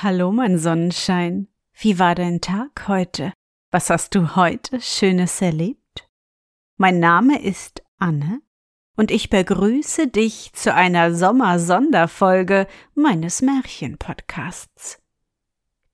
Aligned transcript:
Hallo, 0.00 0.32
mein 0.32 0.58
Sonnenschein. 0.58 1.48
Wie 1.74 1.98
war 1.98 2.14
dein 2.14 2.40
Tag 2.40 2.88
heute? 2.88 3.32
Was 3.70 3.90
hast 3.90 4.14
du 4.14 4.34
heute 4.34 4.80
Schönes 4.80 5.40
erlebt? 5.40 6.08
Mein 6.76 6.98
Name 6.98 7.40
ist 7.40 7.82
Anne 7.98 8.40
und 8.96 9.10
ich 9.10 9.28
begrüße 9.30 10.08
dich 10.08 10.52
zu 10.54 10.74
einer 10.74 11.14
Sommersonderfolge 11.14 12.66
meines 12.94 13.42
Märchenpodcasts. 13.42 14.98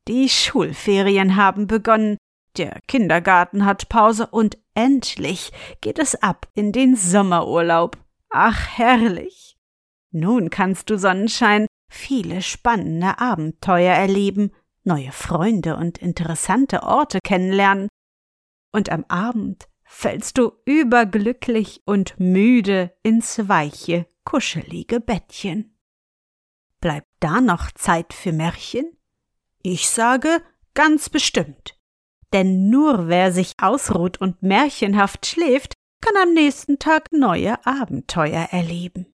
Die 0.06 0.28
Schulferien 0.28 1.36
haben 1.36 1.66
begonnen, 1.66 2.16
der 2.56 2.80
Kindergarten 2.86 3.66
hat 3.66 3.90
Pause 3.90 4.28
und 4.28 4.56
endlich 4.74 5.50
geht 5.82 5.98
es 5.98 6.14
ab 6.22 6.46
in 6.54 6.72
den 6.72 6.96
Sommerurlaub. 6.96 7.98
Ach, 8.30 8.68
herrlich. 8.78 9.58
Nun 10.12 10.50
kannst 10.50 10.88
du 10.88 10.98
Sonnenschein 10.98 11.66
viele 11.88 12.42
spannende 12.42 13.18
Abenteuer 13.18 13.94
erleben, 13.94 14.52
neue 14.84 15.12
Freunde 15.12 15.76
und 15.76 15.98
interessante 15.98 16.82
Orte 16.82 17.18
kennenlernen. 17.22 17.88
Und 18.72 18.90
am 18.90 19.04
Abend 19.08 19.68
fällst 19.84 20.38
du 20.38 20.52
überglücklich 20.64 21.82
und 21.84 22.18
müde 22.18 22.94
ins 23.02 23.48
weiche, 23.48 24.06
kuschelige 24.24 25.00
Bettchen. 25.00 25.78
Bleibt 26.80 27.08
da 27.20 27.40
noch 27.40 27.72
Zeit 27.72 28.12
für 28.12 28.32
Märchen? 28.32 28.96
Ich 29.62 29.88
sage 29.88 30.42
ganz 30.74 31.08
bestimmt. 31.08 31.76
Denn 32.32 32.68
nur 32.68 33.08
wer 33.08 33.32
sich 33.32 33.54
ausruht 33.60 34.20
und 34.20 34.42
märchenhaft 34.42 35.26
schläft, 35.26 35.74
kann 36.00 36.14
am 36.22 36.34
nächsten 36.34 36.78
Tag 36.78 37.10
neue 37.10 37.64
Abenteuer 37.66 38.48
erleben. 38.50 39.12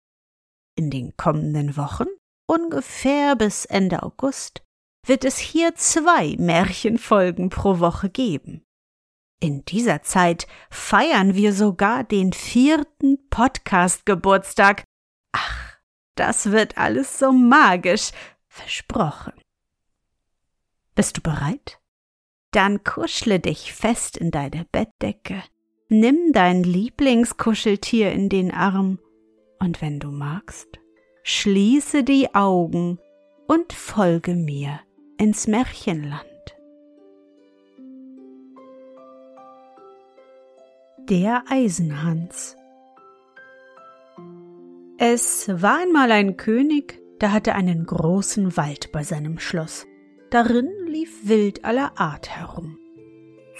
In 0.77 0.91
den 0.91 1.16
kommenden 1.16 1.77
Wochen 1.77 2.06
ungefähr 2.47 3.37
bis 3.37 3.64
Ende 3.64 4.03
August, 4.03 4.62
wird 5.06 5.25
es 5.25 5.39
hier 5.39 5.75
zwei 5.75 6.37
Märchenfolgen 6.39 7.50
pro 7.50 7.78
Woche 7.78 8.09
geben. 8.09 8.64
In 9.41 9.64
dieser 9.64 10.03
Zeit 10.03 10.47
feiern 10.70 11.34
wir 11.34 11.53
sogar 11.53 12.05
den 12.05 12.33
vierten 12.33 13.28
Podcast-Geburtstag. 13.28 14.84
Ach, 15.33 15.77
das 16.15 16.50
wird 16.50 16.78
alles 16.78 17.19
so 17.19 17.33
magisch, 17.33 18.12
versprochen. 18.47 19.34
Bist 20.95 21.19
du 21.19 21.20
bereit? 21.20 21.81
Dann 22.53 22.84
kuschle 22.84 23.41
dich 23.41 23.75
fest 23.75 24.17
in 24.17 24.31
deine 24.31 24.65
Bettdecke, 24.70 25.42
nimm 25.89 26.33
dein 26.33 26.62
Lieblingskuscheltier 26.62 28.12
in 28.12 28.28
den 28.28 28.53
Arm 28.53 29.00
und 29.59 29.83
wenn 29.83 29.98
du 29.98 30.12
magst, 30.12 30.78
schließe 31.27 32.05
die 32.05 32.34
Augen 32.34 32.98
und 33.47 33.72
folge 33.72 34.34
mir 34.34 34.80
ins 35.17 35.47
Märchenland. 35.47 36.22
Der 41.09 41.44
Eisenhans 41.49 42.56
Es 44.99 45.49
war 45.49 45.78
einmal 45.78 46.12
ein 46.12 46.37
König, 46.37 47.00
der 47.22 47.32
hatte 47.32 47.54
einen 47.54 47.87
großen 47.87 48.59
Wald 48.59 48.93
bei 48.93 49.03
seinem 49.03 49.38
Schloss. 49.38 49.87
Darin 50.28 50.69
lief 50.87 51.26
Wild 51.26 51.65
aller 51.65 51.99
Art 51.99 52.28
herum. 52.28 52.78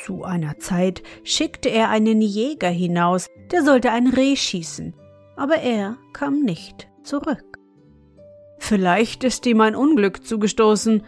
Zu 0.05 0.23
einer 0.23 0.59
Zeit 0.59 1.03
schickte 1.23 1.71
er 1.71 1.89
einen 1.89 2.21
Jäger 2.21 2.69
hinaus, 2.69 3.31
der 3.53 3.63
sollte 3.63 3.91
ein 3.91 4.09
Reh 4.09 4.37
schießen, 4.37 4.95
aber 5.37 5.57
er 5.57 5.97
kam 6.13 6.43
nicht 6.43 6.89
zurück. 7.05 7.59
Vielleicht 8.59 9.25
ist 9.25 9.47
ihm 9.47 9.61
ein 9.61 9.77
Unglück 9.77 10.25
zugestoßen, 10.25 11.03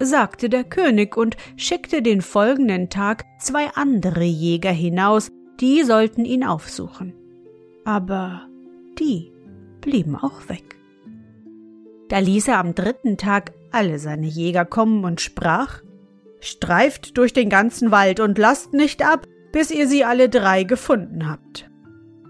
sagte 0.00 0.48
der 0.48 0.64
König 0.64 1.16
und 1.16 1.36
schickte 1.56 2.02
den 2.02 2.22
folgenden 2.22 2.88
Tag 2.88 3.24
zwei 3.38 3.68
andere 3.74 4.24
Jäger 4.24 4.72
hinaus, 4.72 5.30
die 5.60 5.82
sollten 5.84 6.24
ihn 6.24 6.44
aufsuchen. 6.44 7.14
Aber 7.84 8.46
die 8.98 9.32
blieben 9.80 10.16
auch 10.16 10.48
weg. 10.48 10.76
Da 12.08 12.18
ließ 12.18 12.48
er 12.48 12.58
am 12.58 12.74
dritten 12.74 13.16
Tag 13.16 13.52
alle 13.70 13.98
seine 13.98 14.26
Jäger 14.26 14.64
kommen 14.64 15.04
und 15.04 15.20
sprach 15.20 15.82
Streift 16.44 17.16
durch 17.18 17.32
den 17.32 17.48
ganzen 17.48 17.92
Wald 17.92 18.18
und 18.18 18.36
lasst 18.36 18.72
nicht 18.72 19.06
ab, 19.06 19.28
bis 19.52 19.70
ihr 19.70 19.86
sie 19.86 20.04
alle 20.04 20.28
drei 20.28 20.64
gefunden 20.64 21.30
habt. 21.30 21.70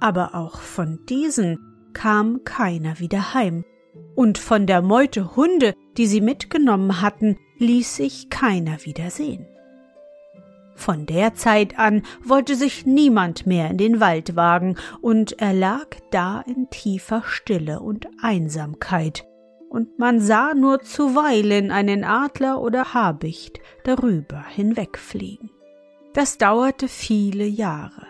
Aber 0.00 0.34
auch 0.34 0.60
von 0.60 1.00
diesen 1.08 1.58
kam 1.92 2.44
keiner 2.44 2.98
wieder 2.98 3.34
heim, 3.34 3.64
und 4.14 4.38
von 4.38 4.66
der 4.66 4.82
Meute 4.82 5.36
Hunde, 5.36 5.74
die 5.96 6.06
sie 6.06 6.20
mitgenommen 6.20 7.00
hatten, 7.00 7.38
ließ 7.58 7.96
sich 7.96 8.30
keiner 8.30 8.84
wieder 8.84 9.10
sehen. 9.10 9.46
Von 10.74 11.06
der 11.06 11.34
Zeit 11.34 11.78
an 11.78 12.02
wollte 12.24 12.56
sich 12.56 12.86
niemand 12.86 13.46
mehr 13.46 13.70
in 13.70 13.78
den 13.78 14.00
Wald 14.00 14.36
wagen, 14.36 14.76
und 15.00 15.40
er 15.40 15.52
lag 15.52 15.86
da 16.10 16.40
in 16.40 16.68
tiefer 16.70 17.22
Stille 17.24 17.80
und 17.80 18.08
Einsamkeit, 18.20 19.24
und 19.68 19.98
man 19.98 20.20
sah 20.20 20.54
nur 20.54 20.80
zuweilen 20.80 21.70
einen 21.70 22.04
Adler 22.04 22.60
oder 22.60 22.94
Habicht 22.94 23.60
darüber 23.84 24.44
hinwegfliegen. 24.46 25.50
Das 26.14 26.36
dauerte 26.36 26.88
viele 26.88 27.44
Jahre. 27.46 28.06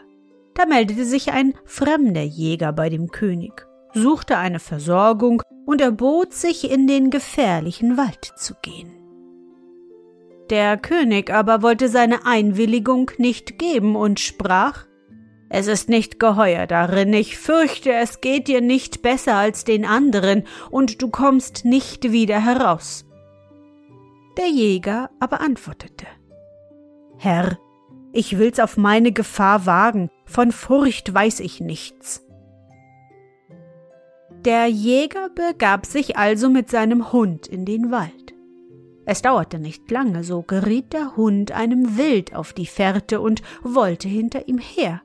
Da 0.54 0.66
meldete 0.66 1.04
sich 1.04 1.30
ein 1.32 1.54
fremder 1.64 2.24
Jäger 2.24 2.72
bei 2.72 2.88
dem 2.88 3.10
König, 3.10 3.66
suchte 3.94 4.38
eine 4.38 4.58
Versorgung 4.58 5.42
und 5.66 5.80
erbot 5.80 6.32
sich, 6.32 6.70
in 6.70 6.86
den 6.86 7.10
gefährlichen 7.10 7.96
Wald 7.96 8.32
zu 8.36 8.54
gehen. 8.62 9.02
Der 10.50 10.76
König 10.76 11.32
aber 11.32 11.62
wollte 11.62 11.88
seine 11.88 12.26
Einwilligung 12.26 13.10
nicht 13.16 13.58
geben 13.58 13.96
und 13.96 14.20
sprach 14.20 14.86
Es 15.48 15.66
ist 15.66 15.88
nicht 15.88 16.18
geheuer 16.18 16.66
darin, 16.66 17.12
ich 17.12 17.38
fürchte, 17.38 17.92
es 17.92 18.20
geht 18.20 18.48
dir 18.48 18.60
nicht 18.60 19.02
besser 19.02 19.36
als 19.36 19.64
den 19.64 19.84
anderen, 19.84 20.44
und 20.70 21.00
du 21.00 21.08
kommst 21.08 21.64
nicht 21.64 22.12
wieder 22.12 22.40
heraus. 22.44 23.06
Der 24.36 24.48
Jäger 24.48 25.10
aber 25.20 25.40
antwortete 25.40 26.06
Herr, 27.18 27.58
ich 28.12 28.38
will's 28.38 28.60
auf 28.60 28.76
meine 28.76 29.12
Gefahr 29.12 29.64
wagen, 29.64 30.10
von 30.26 30.52
Furcht 30.52 31.14
weiß 31.14 31.40
ich 31.40 31.60
nichts. 31.60 32.21
Der 34.44 34.66
Jäger 34.66 35.28
begab 35.28 35.86
sich 35.86 36.16
also 36.16 36.50
mit 36.50 36.68
seinem 36.68 37.12
Hund 37.12 37.46
in 37.46 37.64
den 37.64 37.92
Wald. 37.92 38.34
Es 39.04 39.22
dauerte 39.22 39.60
nicht 39.60 39.88
lange, 39.88 40.24
so 40.24 40.42
geriet 40.42 40.92
der 40.92 41.14
Hund 41.14 41.52
einem 41.52 41.96
Wild 41.96 42.34
auf 42.34 42.52
die 42.52 42.66
Fährte 42.66 43.20
und 43.20 43.40
wollte 43.62 44.08
hinter 44.08 44.48
ihm 44.48 44.58
her. 44.58 45.00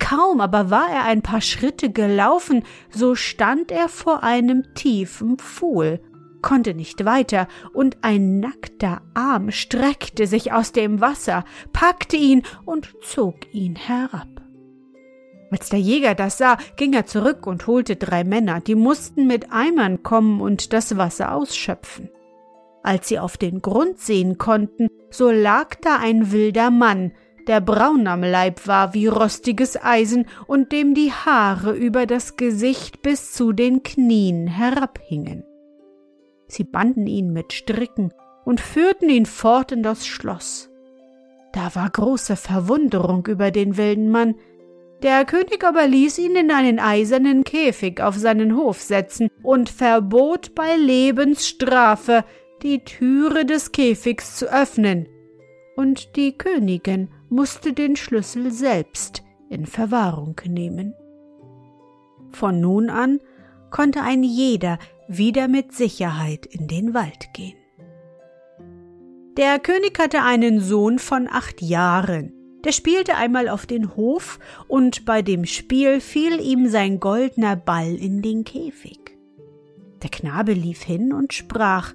Kaum 0.00 0.40
aber 0.40 0.68
war 0.68 0.90
er 0.90 1.04
ein 1.04 1.22
paar 1.22 1.42
Schritte 1.42 1.92
gelaufen, 1.92 2.64
so 2.90 3.14
stand 3.14 3.70
er 3.70 3.88
vor 3.88 4.24
einem 4.24 4.74
tiefen 4.74 5.38
Pfuhl, 5.38 6.00
konnte 6.42 6.74
nicht 6.74 7.04
weiter, 7.04 7.46
und 7.72 7.98
ein 8.02 8.40
nackter 8.40 9.02
Arm 9.14 9.52
streckte 9.52 10.26
sich 10.26 10.52
aus 10.52 10.72
dem 10.72 11.00
Wasser, 11.00 11.44
packte 11.72 12.16
ihn 12.16 12.42
und 12.64 12.94
zog 13.00 13.52
ihn 13.52 13.76
herab. 13.76 14.35
Als 15.50 15.68
der 15.68 15.78
Jäger 15.78 16.14
das 16.14 16.38
sah, 16.38 16.58
ging 16.76 16.92
er 16.92 17.06
zurück 17.06 17.46
und 17.46 17.66
holte 17.66 17.96
drei 17.96 18.24
Männer, 18.24 18.60
die 18.60 18.74
mussten 18.74 19.26
mit 19.26 19.52
Eimern 19.52 20.02
kommen 20.02 20.40
und 20.40 20.72
das 20.72 20.96
Wasser 20.96 21.34
ausschöpfen. 21.34 22.10
Als 22.82 23.08
sie 23.08 23.18
auf 23.18 23.36
den 23.36 23.62
Grund 23.62 23.98
sehen 23.98 24.38
konnten, 24.38 24.88
so 25.10 25.30
lag 25.30 25.74
da 25.76 25.96
ein 25.96 26.32
wilder 26.32 26.70
Mann, 26.70 27.12
der 27.46 27.60
braun 27.60 28.06
am 28.08 28.22
Leib 28.22 28.66
war 28.66 28.92
wie 28.92 29.06
rostiges 29.06 29.80
Eisen 29.80 30.26
und 30.46 30.72
dem 30.72 30.94
die 30.94 31.12
Haare 31.12 31.72
über 31.72 32.06
das 32.06 32.36
Gesicht 32.36 33.02
bis 33.02 33.32
zu 33.32 33.52
den 33.52 33.82
Knien 33.84 34.48
herabhingen. 34.48 35.44
Sie 36.48 36.64
banden 36.64 37.06
ihn 37.06 37.32
mit 37.32 37.52
Stricken 37.52 38.12
und 38.44 38.60
führten 38.60 39.08
ihn 39.08 39.26
fort 39.26 39.72
in 39.72 39.82
das 39.82 40.06
Schloss. 40.06 40.70
Da 41.52 41.74
war 41.74 41.88
große 41.88 42.36
Verwunderung 42.36 43.26
über 43.26 43.50
den 43.50 43.76
wilden 43.76 44.10
Mann, 44.10 44.34
der 45.02 45.24
König 45.24 45.62
aber 45.64 45.86
ließ 45.86 46.18
ihn 46.18 46.36
in 46.36 46.50
einen 46.50 46.78
eisernen 46.78 47.44
Käfig 47.44 48.00
auf 48.00 48.16
seinen 48.16 48.56
Hof 48.56 48.80
setzen 48.80 49.28
und 49.42 49.68
verbot 49.68 50.54
bei 50.54 50.76
Lebensstrafe, 50.76 52.24
die 52.62 52.84
Türe 52.84 53.44
des 53.44 53.72
Käfigs 53.72 54.36
zu 54.36 54.46
öffnen, 54.46 55.08
und 55.76 56.16
die 56.16 56.36
Königin 56.38 57.08
musste 57.28 57.74
den 57.74 57.96
Schlüssel 57.96 58.50
selbst 58.50 59.22
in 59.50 59.66
Verwahrung 59.66 60.40
nehmen. 60.46 60.94
Von 62.30 62.60
nun 62.60 62.88
an 62.88 63.20
konnte 63.70 64.02
ein 64.02 64.22
jeder 64.22 64.78
wieder 65.08 65.48
mit 65.48 65.72
Sicherheit 65.72 66.46
in 66.46 66.66
den 66.66 66.94
Wald 66.94 67.32
gehen. 67.34 67.56
Der 69.36 69.58
König 69.58 69.98
hatte 69.98 70.22
einen 70.22 70.60
Sohn 70.60 70.98
von 70.98 71.28
acht 71.30 71.60
Jahren, 71.60 72.32
der 72.66 72.72
spielte 72.72 73.14
einmal 73.14 73.48
auf 73.48 73.64
den 73.64 73.94
Hof, 73.94 74.40
und 74.66 75.04
bei 75.04 75.22
dem 75.22 75.44
Spiel 75.44 76.00
fiel 76.00 76.40
ihm 76.40 76.68
sein 76.68 76.98
goldner 76.98 77.54
Ball 77.54 77.94
in 77.94 78.22
den 78.22 78.42
Käfig. 78.42 79.16
Der 80.02 80.10
Knabe 80.10 80.52
lief 80.52 80.82
hin 80.82 81.12
und 81.12 81.32
sprach 81.32 81.94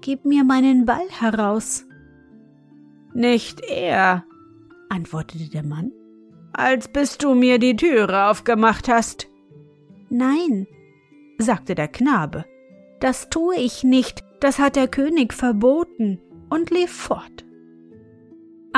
Gib 0.00 0.24
mir 0.24 0.44
meinen 0.44 0.86
Ball 0.86 1.08
heraus. 1.10 1.84
Nicht 3.12 3.60
er, 3.68 4.24
antwortete 4.88 5.50
der 5.50 5.64
Mann, 5.64 5.90
als 6.52 6.86
bis 6.86 7.18
du 7.18 7.34
mir 7.34 7.58
die 7.58 7.74
Türe 7.74 8.26
aufgemacht 8.30 8.86
hast. 8.86 9.26
Nein, 10.10 10.68
sagte 11.38 11.74
der 11.74 11.88
Knabe, 11.88 12.44
das 13.00 13.30
tue 13.30 13.56
ich 13.56 13.82
nicht, 13.82 14.22
das 14.38 14.60
hat 14.60 14.76
der 14.76 14.86
König 14.86 15.34
verboten, 15.34 16.20
und 16.50 16.70
lief 16.70 16.92
fort. 16.92 17.44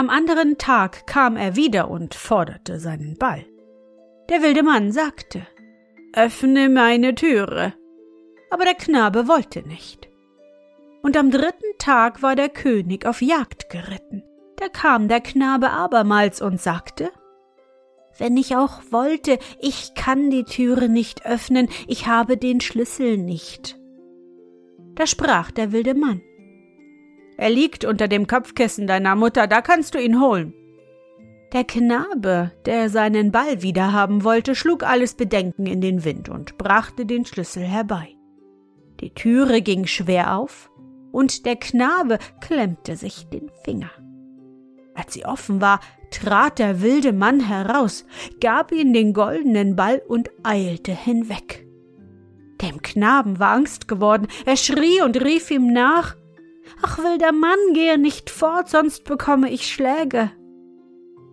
Am 0.01 0.09
anderen 0.09 0.57
Tag 0.57 1.07
kam 1.07 1.37
er 1.37 1.57
wieder 1.57 1.91
und 1.91 2.15
forderte 2.15 2.81
seinen 2.81 3.19
Ball. 3.19 3.45
Der 4.31 4.41
wilde 4.41 4.63
Mann 4.63 4.93
sagte 4.93 5.47
Öffne 6.15 6.71
meine 6.71 7.15
Türe. 7.15 7.75
Aber 8.49 8.65
der 8.65 8.77
Knabe 8.77 9.29
wollte 9.29 9.61
nicht. 9.61 10.09
Und 11.03 11.19
am 11.19 11.31
dritten 11.31 11.77
Tag 11.77 12.23
war 12.23 12.35
der 12.35 12.49
König 12.49 13.05
auf 13.05 13.21
Jagd 13.21 13.69
geritten. 13.69 14.23
Da 14.57 14.71
kam 14.71 15.07
der 15.07 15.21
Knabe 15.21 15.69
abermals 15.69 16.41
und 16.41 16.59
sagte 16.59 17.11
Wenn 18.17 18.39
ich 18.39 18.57
auch 18.57 18.81
wollte, 18.91 19.39
ich 19.61 19.93
kann 19.95 20.31
die 20.31 20.45
Türe 20.45 20.89
nicht 20.89 21.27
öffnen, 21.27 21.69
ich 21.87 22.07
habe 22.07 22.39
den 22.39 22.63
Schlüssel 22.63 23.19
nicht. 23.19 23.79
Da 24.95 25.07
sprach 25.07 25.51
der 25.51 25.73
wilde 25.73 25.95
Mann 25.95 26.23
er 27.41 27.49
liegt 27.49 27.87
unter 27.87 28.07
dem 28.07 28.27
Kopfkissen 28.27 28.87
deiner 28.87 29.17
Mutter, 29.17 29.47
da 29.47 29.63
kannst 29.63 29.95
du 29.95 29.99
ihn 29.99 30.21
holen. 30.21 30.53
Der 31.55 31.65
Knabe, 31.65 32.53
der 32.67 32.91
seinen 32.91 33.33
Ball 33.33 33.63
wiederhaben 33.63 34.25
wollte, 34.25 34.55
schlug 34.55 34.83
alles 34.83 35.15
Bedenken 35.15 35.65
in 35.65 35.81
den 35.81 36.05
Wind 36.05 36.29
und 36.29 36.59
brachte 36.59 37.07
den 37.07 37.25
Schlüssel 37.25 37.63
herbei. 37.63 38.11
Die 39.01 39.15
Türe 39.15 39.63
ging 39.63 39.87
schwer 39.87 40.37
auf, 40.37 40.71
und 41.13 41.47
der 41.47 41.57
Knabe 41.57 42.19
klemmte 42.43 42.95
sich 42.95 43.27
den 43.31 43.51
Finger. 43.65 43.91
Als 44.95 45.15
sie 45.15 45.25
offen 45.25 45.63
war, 45.63 45.81
trat 46.11 46.59
der 46.59 46.83
wilde 46.83 47.15
Mann 47.15 47.41
heraus, 47.41 48.05
gab 48.43 48.71
ihm 48.71 48.93
den 48.93 49.15
goldenen 49.15 49.77
Ball 49.77 50.03
und 50.07 50.29
eilte 50.43 50.93
hinweg. 50.93 51.67
Dem 52.61 52.83
Knaben 52.83 53.39
war 53.39 53.53
Angst 53.53 53.89
geworden, 53.89 54.29
er 54.45 54.59
schrie 54.59 55.01
und 55.01 55.25
rief 55.25 55.51
ihm 55.51 55.73
nach 55.73 56.20
Ach, 56.83 56.99
wilder 56.99 57.33
Mann, 57.33 57.59
gehe 57.75 57.99
nicht 57.99 58.31
fort, 58.31 58.69
sonst 58.69 59.05
bekomme 59.05 59.51
ich 59.51 59.67
Schläge. 59.67 60.31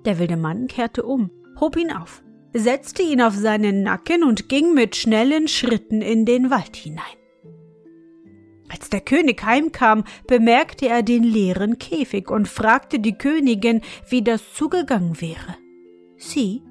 Der 0.05 0.19
wilde 0.19 0.37
Mann 0.37 0.67
kehrte 0.67 1.03
um, 1.03 1.31
hob 1.59 1.75
ihn 1.75 1.91
auf, 1.91 2.23
setzte 2.53 3.03
ihn 3.03 3.21
auf 3.21 3.35
seinen 3.35 3.83
Nacken 3.83 4.23
und 4.23 4.49
ging 4.49 4.73
mit 4.73 4.95
schnellen 4.95 5.47
Schritten 5.47 6.01
in 6.01 6.25
den 6.25 6.49
Wald 6.49 6.75
hinein. 6.75 7.03
Als 8.69 8.89
der 8.89 9.01
König 9.01 9.43
heimkam, 9.43 10.03
bemerkte 10.27 10.87
er 10.87 11.01
den 11.01 11.23
leeren 11.23 11.79
Käfig 11.79 12.29
und 12.29 12.47
fragte 12.47 12.99
die 12.99 13.17
Königin, 13.17 13.81
wie 14.09 14.21
das 14.21 14.53
zugegangen 14.53 15.21
wäre. 15.21 15.55
Sie 16.17 16.63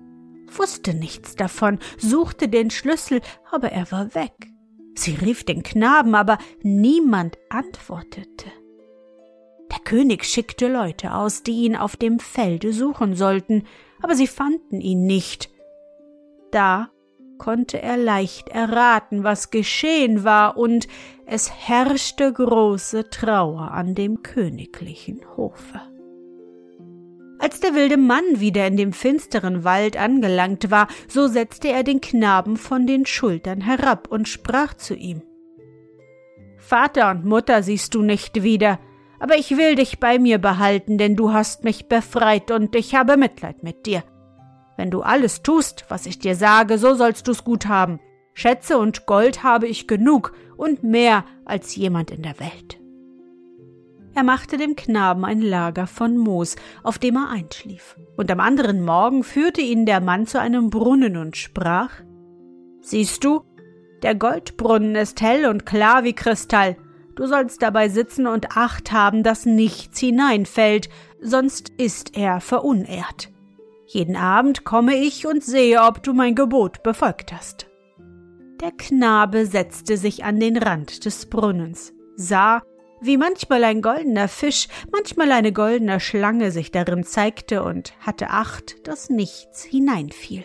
wusste 0.47 0.95
nichts 0.95 1.37
davon, 1.37 1.79
suchte 1.99 2.49
den 2.49 2.71
Schlüssel, 2.71 3.21
aber 3.51 3.73
er 3.73 3.91
war 3.91 4.15
weg. 4.15 4.33
Sie 4.97 5.15
rief 5.15 5.45
den 5.45 5.63
Knaben, 5.63 6.15
aber 6.15 6.39
niemand 6.63 7.39
antwortete. 7.51 8.51
Der 9.71 9.79
König 9.85 10.25
schickte 10.25 10.69
Leute 10.69 11.15
aus, 11.15 11.43
die 11.43 11.65
ihn 11.65 11.77
auf 11.77 11.97
dem 11.97 12.19
Felde 12.19 12.73
suchen 12.73 13.15
sollten, 13.15 13.65
aber 14.03 14.15
sie 14.15 14.27
fanden 14.27 14.81
ihn 14.81 15.05
nicht. 15.05 15.51
Da 16.51 16.91
konnte 17.39 17.83
er 17.83 17.99
leicht 17.99 18.49
erraten, 18.49 19.23
was 19.23 19.51
geschehen 19.51 20.25
war, 20.25 20.57
und 20.57 20.89
es 21.27 21.51
herrschte 21.53 22.33
große 22.33 23.11
Trauer 23.11 23.73
an 23.73 23.95
dem 23.95 24.23
königlichen 24.23 25.21
Hofe. 25.37 25.96
Als 27.47 27.61
der 27.61 27.77
wilde 27.77 27.97
Mann 27.97 28.25
wieder 28.41 28.67
in 28.67 28.77
dem 28.77 28.93
finsteren 28.93 29.63
Wald 29.63 29.97
angelangt 29.97 30.73
war, 30.73 30.89
so 31.07 31.29
setzte 31.29 31.69
er 31.69 31.85
den 31.85 32.01
Knaben 32.01 32.57
von 32.57 32.89
den 32.89 33.07
Schultern 33.07 33.61
herab 33.61 34.09
und 34.11 34.29
sprach 34.29 34.75
zu 34.75 34.97
ihm 34.97 35.23
Vater 36.59 37.09
und 37.09 37.25
Mutter 37.25 37.63
siehst 37.63 37.95
du 37.95 38.03
nicht 38.03 38.43
wieder, 38.43 38.81
aber 39.21 39.37
ich 39.37 39.57
will 39.57 39.77
dich 39.77 40.01
bei 40.01 40.19
mir 40.19 40.39
behalten, 40.39 40.99
denn 40.99 41.15
du 41.15 41.33
hast 41.33 41.63
mich 41.63 41.87
befreit 41.87 42.51
und 42.51 42.75
ich 42.75 42.97
habe 42.97 43.17
Mitleid 43.17 43.63
mit 43.63 43.87
dir. 43.87 44.03
Wenn 44.77 44.91
du 44.91 45.03
alles 45.03 45.43
tust, 45.45 45.85
was 45.89 46.07
ich 46.07 46.19
dir 46.19 46.35
sage, 46.35 46.79
so 46.79 46.97
sollst 46.97 47.29
du's 47.29 47.45
gut 47.45 47.67
haben. 47.67 48.01
Schätze 48.35 48.77
und 48.77 49.07
Gold 49.07 49.45
habe 49.45 49.69
ich 49.69 49.87
genug 49.87 50.33
und 50.57 50.83
mehr 50.83 51.25
als 51.45 51.77
jemand 51.77 52.11
in 52.11 52.23
der 52.23 52.41
Welt. 52.41 52.81
Er 54.17 54.23
machte 54.23 54.57
dem 54.57 54.77
Knaben 54.77 55.27
ein 55.27 55.43
Lager 55.43 55.87
von 55.87 56.17
Moos, 56.17 56.57
auf 56.83 56.99
dem 56.99 57.17
er 57.17 57.29
einschlief, 57.29 57.97
und 58.17 58.31
am 58.31 58.41
anderen 58.41 58.83
Morgen 58.83 59.23
führte 59.23 59.61
ihn 59.61 59.85
der 59.85 60.01
Mann 60.01 60.27
zu 60.27 60.41
einem 60.41 60.71
Brunnen 60.71 61.19
und 61.19 61.37
sprach 61.37 61.91
Siehst 62.81 63.25
du, 63.25 63.45
der 64.03 64.15
Goldbrunnen 64.15 64.95
ist 64.95 65.21
hell 65.21 65.45
und 65.45 65.67
klar 65.67 66.03
wie 66.05 66.15
Kristall, 66.15 66.77
Du 67.15 67.27
sollst 67.27 67.63
dabei 67.63 67.89
sitzen 67.89 68.27
und 68.27 68.57
Acht 68.57 68.93
haben, 68.93 69.23
dass 69.23 69.47
nichts 69.47 69.99
hineinfällt, 69.99 70.91
sonst 71.21 71.71
ist 71.79 72.17
er 72.17 72.41
verunehrt. 72.41 73.31
Jeden 73.87 74.17
Abend 74.17 74.65
komme 74.65 74.97
ich 74.97 75.27
und 75.27 75.43
sehe, 75.43 75.83
ob 75.83 76.03
du 76.03 76.13
mein 76.13 76.35
Gebot 76.35 76.83
befolgt 76.83 77.33
hast. 77.33 77.67
Der 78.63 78.73
Knabe 78.73 79.47
setzte 79.47 79.97
sich 79.99 80.25
an 80.25 80.41
den 80.41 80.57
Rand 80.57 81.05
des 81.05 81.27
Brunnens, 81.27 81.95
sah, 82.17 82.63
wie 83.07 83.17
manchmal 83.17 83.65
ein 83.65 83.83
goldener 83.83 84.29
Fisch, 84.29 84.69
manchmal 84.93 85.33
eine 85.33 85.53
goldene 85.53 86.01
Schlange 86.01 86.51
sich 86.51 86.71
darin 86.71 87.05
zeigte 87.05 87.63
und 87.63 87.95
hatte 88.01 88.31
Acht, 88.31 88.87
dass 88.87 89.11
nichts 89.11 89.65
hineinfiel. 89.65 90.45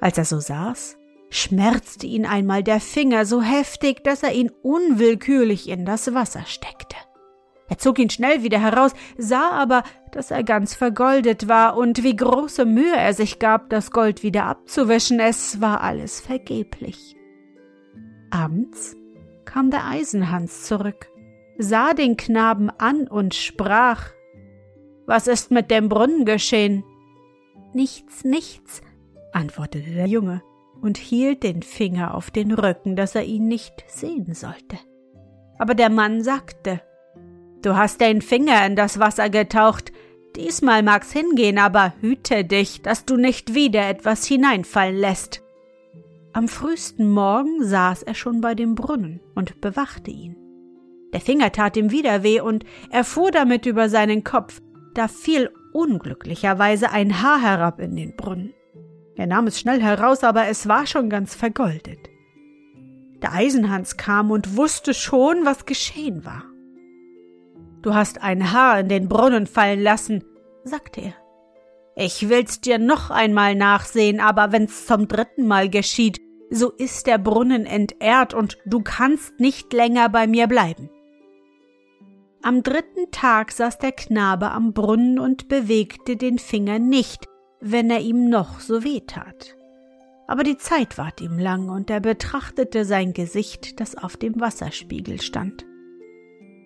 Als 0.00 0.18
er 0.18 0.24
so 0.24 0.40
saß, 0.40 0.96
schmerzte 1.30 2.06
ihn 2.06 2.26
einmal 2.26 2.62
der 2.62 2.80
Finger 2.80 3.26
so 3.26 3.42
heftig, 3.42 4.04
dass 4.04 4.22
er 4.22 4.32
ihn 4.32 4.50
unwillkürlich 4.62 5.68
in 5.68 5.84
das 5.84 6.14
Wasser 6.14 6.44
steckte. 6.46 6.96
Er 7.68 7.78
zog 7.78 7.98
ihn 7.98 8.08
schnell 8.08 8.42
wieder 8.42 8.60
heraus, 8.60 8.92
sah 9.18 9.50
aber, 9.50 9.82
dass 10.12 10.30
er 10.30 10.42
ganz 10.42 10.74
vergoldet 10.74 11.48
war 11.48 11.76
und 11.76 12.02
wie 12.02 12.16
große 12.16 12.64
Mühe 12.64 12.96
er 12.96 13.12
sich 13.12 13.38
gab, 13.38 13.68
das 13.68 13.90
Gold 13.90 14.22
wieder 14.22 14.44
abzuwischen, 14.44 15.20
es 15.20 15.60
war 15.60 15.82
alles 15.82 16.20
vergeblich. 16.20 17.14
Abends 18.30 18.97
kam 19.48 19.70
der 19.70 19.86
Eisenhans 19.86 20.64
zurück, 20.64 21.08
sah 21.56 21.94
den 21.94 22.18
Knaben 22.18 22.68
an 22.68 23.08
und 23.08 23.34
sprach 23.34 24.10
Was 25.06 25.26
ist 25.26 25.50
mit 25.50 25.70
dem 25.70 25.88
Brunnen 25.88 26.26
geschehen? 26.26 26.84
Nichts, 27.72 28.24
nichts, 28.24 28.82
antwortete 29.32 29.90
der 29.90 30.06
Junge 30.06 30.42
und 30.82 30.98
hielt 30.98 31.42
den 31.44 31.62
Finger 31.62 32.14
auf 32.14 32.30
den 32.30 32.52
Rücken, 32.52 32.94
dass 32.94 33.14
er 33.14 33.24
ihn 33.24 33.48
nicht 33.48 33.84
sehen 33.88 34.34
sollte. 34.34 34.78
Aber 35.58 35.74
der 35.74 35.88
Mann 35.88 36.22
sagte 36.22 36.82
Du 37.62 37.74
hast 37.74 38.02
den 38.02 38.20
Finger 38.20 38.66
in 38.66 38.76
das 38.76 38.98
Wasser 39.00 39.30
getaucht, 39.30 39.92
diesmal 40.36 40.82
mag's 40.82 41.10
hingehen, 41.10 41.58
aber 41.58 41.94
hüte 42.02 42.44
dich, 42.44 42.82
dass 42.82 43.06
du 43.06 43.16
nicht 43.16 43.54
wieder 43.54 43.88
etwas 43.88 44.26
hineinfallen 44.26 44.96
lässt. 44.96 45.42
Am 46.32 46.46
frühesten 46.46 47.10
Morgen 47.10 47.64
saß 47.64 48.02
er 48.02 48.14
schon 48.14 48.40
bei 48.40 48.54
dem 48.54 48.74
Brunnen 48.74 49.20
und 49.34 49.60
bewachte 49.60 50.10
ihn. 50.10 50.36
Der 51.12 51.20
Finger 51.20 51.52
tat 51.52 51.76
ihm 51.76 51.90
wieder 51.90 52.22
weh 52.22 52.40
und 52.40 52.64
er 52.90 53.04
fuhr 53.04 53.30
damit 53.30 53.64
über 53.66 53.88
seinen 53.88 54.24
Kopf, 54.24 54.60
da 54.94 55.08
fiel 55.08 55.50
unglücklicherweise 55.72 56.90
ein 56.90 57.22
Haar 57.22 57.40
herab 57.40 57.80
in 57.80 57.96
den 57.96 58.14
Brunnen. 58.16 58.52
Er 59.16 59.26
nahm 59.26 59.46
es 59.46 59.58
schnell 59.58 59.80
heraus, 59.82 60.22
aber 60.22 60.46
es 60.48 60.68
war 60.68 60.86
schon 60.86 61.10
ganz 61.10 61.34
vergoldet. 61.34 61.98
Der 63.22 63.32
Eisenhans 63.32 63.96
kam 63.96 64.30
und 64.30 64.56
wusste 64.56 64.94
schon, 64.94 65.44
was 65.44 65.66
geschehen 65.66 66.24
war. 66.24 66.44
Du 67.82 67.94
hast 67.94 68.22
ein 68.22 68.52
Haar 68.52 68.80
in 68.80 68.88
den 68.88 69.08
Brunnen 69.08 69.46
fallen 69.46 69.80
lassen, 69.80 70.24
sagte 70.64 71.00
er. 71.00 71.14
Ich 72.00 72.28
will's 72.28 72.60
dir 72.60 72.78
noch 72.78 73.10
einmal 73.10 73.56
nachsehen, 73.56 74.20
aber 74.20 74.52
wenn's 74.52 74.86
zum 74.86 75.08
dritten 75.08 75.48
Mal 75.48 75.68
geschieht, 75.68 76.20
so 76.48 76.70
ist 76.70 77.08
der 77.08 77.18
Brunnen 77.18 77.66
entehrt 77.66 78.34
und 78.34 78.56
du 78.64 78.82
kannst 78.82 79.40
nicht 79.40 79.72
länger 79.72 80.08
bei 80.08 80.28
mir 80.28 80.46
bleiben. 80.46 80.90
Am 82.40 82.62
dritten 82.62 83.10
Tag 83.10 83.50
saß 83.50 83.78
der 83.78 83.90
Knabe 83.90 84.52
am 84.52 84.74
Brunnen 84.74 85.18
und 85.18 85.48
bewegte 85.48 86.16
den 86.16 86.38
Finger 86.38 86.78
nicht, 86.78 87.26
wenn 87.60 87.90
er 87.90 88.00
ihm 88.00 88.28
noch 88.28 88.60
so 88.60 88.84
weh 88.84 89.00
tat. 89.00 89.56
Aber 90.28 90.44
die 90.44 90.56
Zeit 90.56 90.98
ward 90.98 91.20
ihm 91.20 91.36
lang, 91.36 91.68
und 91.68 91.90
er 91.90 91.98
betrachtete 91.98 92.84
sein 92.84 93.12
Gesicht, 93.12 93.80
das 93.80 93.96
auf 93.96 94.16
dem 94.16 94.40
Wasserspiegel 94.40 95.20
stand. 95.20 95.66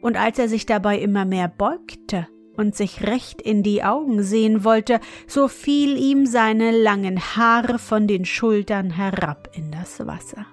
Und 0.03 0.19
als 0.19 0.39
er 0.39 0.51
sich 0.51 0.67
dabei 0.67 0.99
immer 0.99 1.25
mehr 1.25 1.49
beugte 1.49 2.29
und 2.57 2.75
sich 2.75 3.07
recht 3.07 3.41
in 3.41 3.63
die 3.63 3.83
Augen 3.83 4.23
sehen 4.23 4.65
wollte, 4.65 5.01
so 5.27 5.49
fiel 5.49 5.97
ihm 5.97 6.27
seine 6.27 6.71
langen 6.71 7.19
Haare 7.19 7.79
von 7.79 8.07
den 8.07 8.25
Schultern 8.25 8.91
herab 8.91 9.49
in 9.55 9.71
das 9.71 10.07
Wasser. 10.07 10.47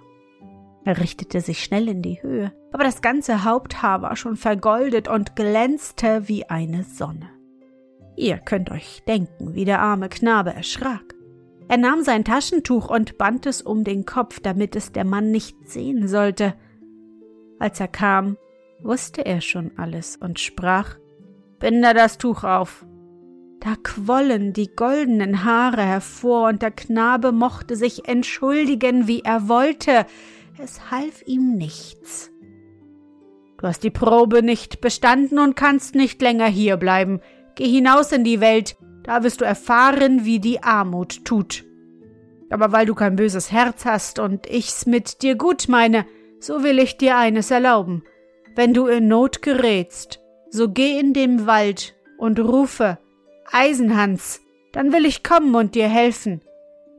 Er 0.86 0.98
richtete 1.00 1.42
sich 1.42 1.64
schnell 1.64 1.88
in 1.88 2.02
die 2.02 2.22
Höhe, 2.22 2.54
aber 2.72 2.84
das 2.84 3.02
ganze 3.02 3.44
Haupthaar 3.44 4.02
war 4.02 4.16
schon 4.16 4.38
vergoldet 4.38 5.08
und 5.08 5.36
glänzte 5.36 6.28
wie 6.28 6.50
eine 6.50 6.84
Sonne. 6.84 7.30
Ihr 8.16 8.38
könnt 8.38 8.72
euch 8.72 9.04
denken, 9.08 9.56
wie 9.56 9.66
der 9.66 9.80
arme 9.80 10.10
Knabe 10.10 10.54
erschrak. 10.54 11.16
Er 11.68 11.78
nahm 11.78 12.02
sein 12.04 12.26
Taschentuch 12.26 12.90
und 12.90 13.18
band 13.18 13.46
es 13.46 13.62
um 13.62 13.84
den 13.84 14.06
Kopf, 14.06 14.40
damit 14.40 14.76
es 14.76 14.92
der 14.92 15.06
Mann 15.06 15.32
nicht 15.32 15.56
sehen 15.70 16.08
sollte. 16.08 16.56
Als 17.60 17.80
er 17.80 17.88
kam, 17.88 18.38
wusste 18.82 19.26
er 19.26 19.42
schon 19.42 19.72
alles 19.78 20.18
und 20.18 20.40
sprach 20.40 20.98
Binde 21.60 21.94
das 21.94 22.18
Tuch 22.18 22.44
auf. 22.44 22.86
Da 23.60 23.76
quollen 23.84 24.54
die 24.54 24.74
goldenen 24.74 25.44
Haare 25.44 25.84
hervor, 25.84 26.48
und 26.48 26.62
der 26.62 26.72
Knabe 26.72 27.32
mochte 27.32 27.76
sich 27.76 28.08
entschuldigen, 28.08 29.08
wie 29.08 29.22
er 29.22 29.50
wollte, 29.50 30.06
es 30.62 30.92
half 30.92 31.22
ihm 31.26 31.56
nichts. 31.56 32.32
Du 33.58 33.68
hast 33.68 33.84
die 33.84 33.92
Probe 33.92 34.42
nicht 34.42 34.80
bestanden 34.80 35.38
und 35.40 35.58
kannst 35.58 35.96
nicht 35.96 36.22
länger 36.22 36.48
hierbleiben. 36.48 37.20
Geh 37.56 37.68
hinaus 37.68 38.14
in 38.14 38.24
die 38.24 38.40
Welt, 38.40 38.78
da 39.04 39.24
wirst 39.24 39.42
du 39.42 39.46
erfahren, 39.46 40.24
wie 40.24 40.40
die 40.40 40.64
Armut 40.64 41.26
tut. 41.26 41.66
Aber 42.50 42.72
weil 42.72 42.86
du 42.86 42.96
kein 42.96 43.18
böses 43.18 43.52
Herz 43.52 43.86
hast 43.86 44.20
und 44.20 44.48
ich's 44.48 44.86
mit 44.86 45.22
dir 45.22 45.36
gut 45.36 45.68
meine, 45.68 46.06
so 46.40 46.64
will 46.64 46.80
ich 46.80 46.98
dir 46.98 47.18
eines 47.18 47.52
erlauben. 47.52 48.04
Wenn 48.56 48.74
du 48.74 48.88
in 48.88 49.08
Not 49.08 49.42
gerätst, 49.42 50.19
so 50.50 50.70
geh 50.70 51.00
in 51.00 51.14
den 51.14 51.46
Wald 51.46 51.96
und 52.18 52.40
rufe 52.40 52.98
Eisenhans, 53.52 54.42
dann 54.72 54.94
will 54.94 55.06
ich 55.06 55.24
kommen 55.24 55.56
und 55.56 55.76
dir 55.76 55.88
helfen. 55.88 56.42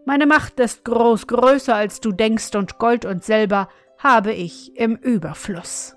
Meine 0.05 0.27
Macht 0.27 0.59
ist 0.61 0.85
groß, 0.85 1.27
größer 1.27 1.75
als 1.75 2.01
du 2.01 2.13
denkst, 2.13 2.55
und 2.57 2.79
Gold 2.79 3.05
und 3.05 3.23
Silber 3.23 3.69
habe 3.99 4.33
ich 4.33 4.77
im 4.77 4.97
Überfluss. 4.97 5.95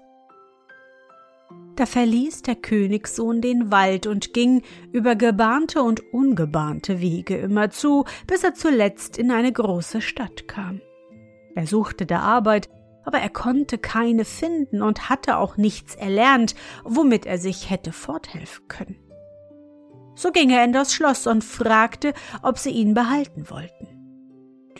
Da 1.75 1.87
verließ 1.87 2.43
der 2.43 2.55
Königssohn 2.55 3.41
den 3.41 3.71
Wald 3.71 4.05
und 4.05 4.33
ging 4.33 4.61
über 4.91 5.15
gebahnte 5.15 5.81
und 5.81 6.13
ungebahnte 6.13 7.01
Wege 7.01 7.37
immerzu, 7.37 8.05
bis 8.27 8.43
er 8.43 8.53
zuletzt 8.53 9.17
in 9.17 9.31
eine 9.31 9.51
große 9.51 10.01
Stadt 10.01 10.47
kam. 10.47 10.81
Er 11.55 11.65
suchte 11.65 12.05
der 12.05 12.21
Arbeit, 12.21 12.69
aber 13.05 13.19
er 13.19 13.29
konnte 13.29 13.77
keine 13.77 14.25
finden 14.25 14.81
und 14.81 15.09
hatte 15.09 15.37
auch 15.37 15.57
nichts 15.57 15.95
erlernt, 15.95 16.55
womit 16.83 17.25
er 17.25 17.37
sich 17.37 17.69
hätte 17.69 17.91
forthelfen 17.91 18.67
können. 18.67 18.95
So 20.15 20.31
ging 20.31 20.49
er 20.49 20.63
in 20.63 20.73
das 20.73 20.93
Schloss 20.93 21.27
und 21.27 21.43
fragte, 21.43 22.13
ob 22.41 22.59
sie 22.59 22.69
ihn 22.69 22.93
behalten 22.93 23.49
wollten. 23.49 23.87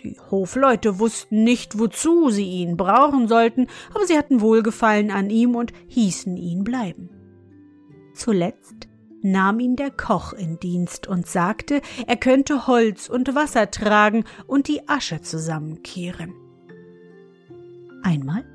Die 0.04 0.20
Hofleute 0.30 1.00
wussten 1.00 1.44
nicht, 1.44 1.80
wozu 1.80 2.30
sie 2.30 2.46
ihn 2.46 2.78
brauchen 2.78 3.28
sollten, 3.28 3.68
aber 3.94 4.06
sie 4.06 4.18
hatten 4.18 4.42
Wohlgefallen 4.42 5.12
an 5.12 5.30
ihm 5.30 5.56
und 5.56 5.72
hießen 5.88 6.36
ihn 6.36 6.64
bleiben. 6.64 7.10
Zuletzt 8.14 8.90
nahm 9.22 9.60
ihn 9.60 9.76
der 9.78 9.92
Koch 9.92 10.34
in 10.34 10.60
Dienst 10.60 11.08
und 11.08 11.26
sagte, 11.26 11.82
er 12.06 12.18
könnte 12.18 12.68
Holz 12.68 13.08
und 13.10 13.34
Wasser 13.34 13.72
tragen 13.72 14.26
und 14.46 14.68
die 14.68 14.88
Asche 14.90 15.22
zusammenkehren. 15.22 16.43
Einmal, 18.04 18.46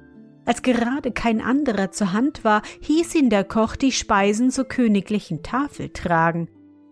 als 0.45 0.63
gerade 0.63 1.11
kein 1.11 1.41
anderer 1.41 1.91
zur 1.91 2.13
Hand 2.13 2.45
war, 2.45 2.63
hieß 2.81 3.15
ihn 3.17 3.31
der 3.31 3.45
Koch 3.45 3.77
die 3.77 3.93
Speisen 3.93 4.51
zur 4.51 4.67
königlichen 4.67 5.43
Tafel 5.43 5.91
tragen. 5.91 6.49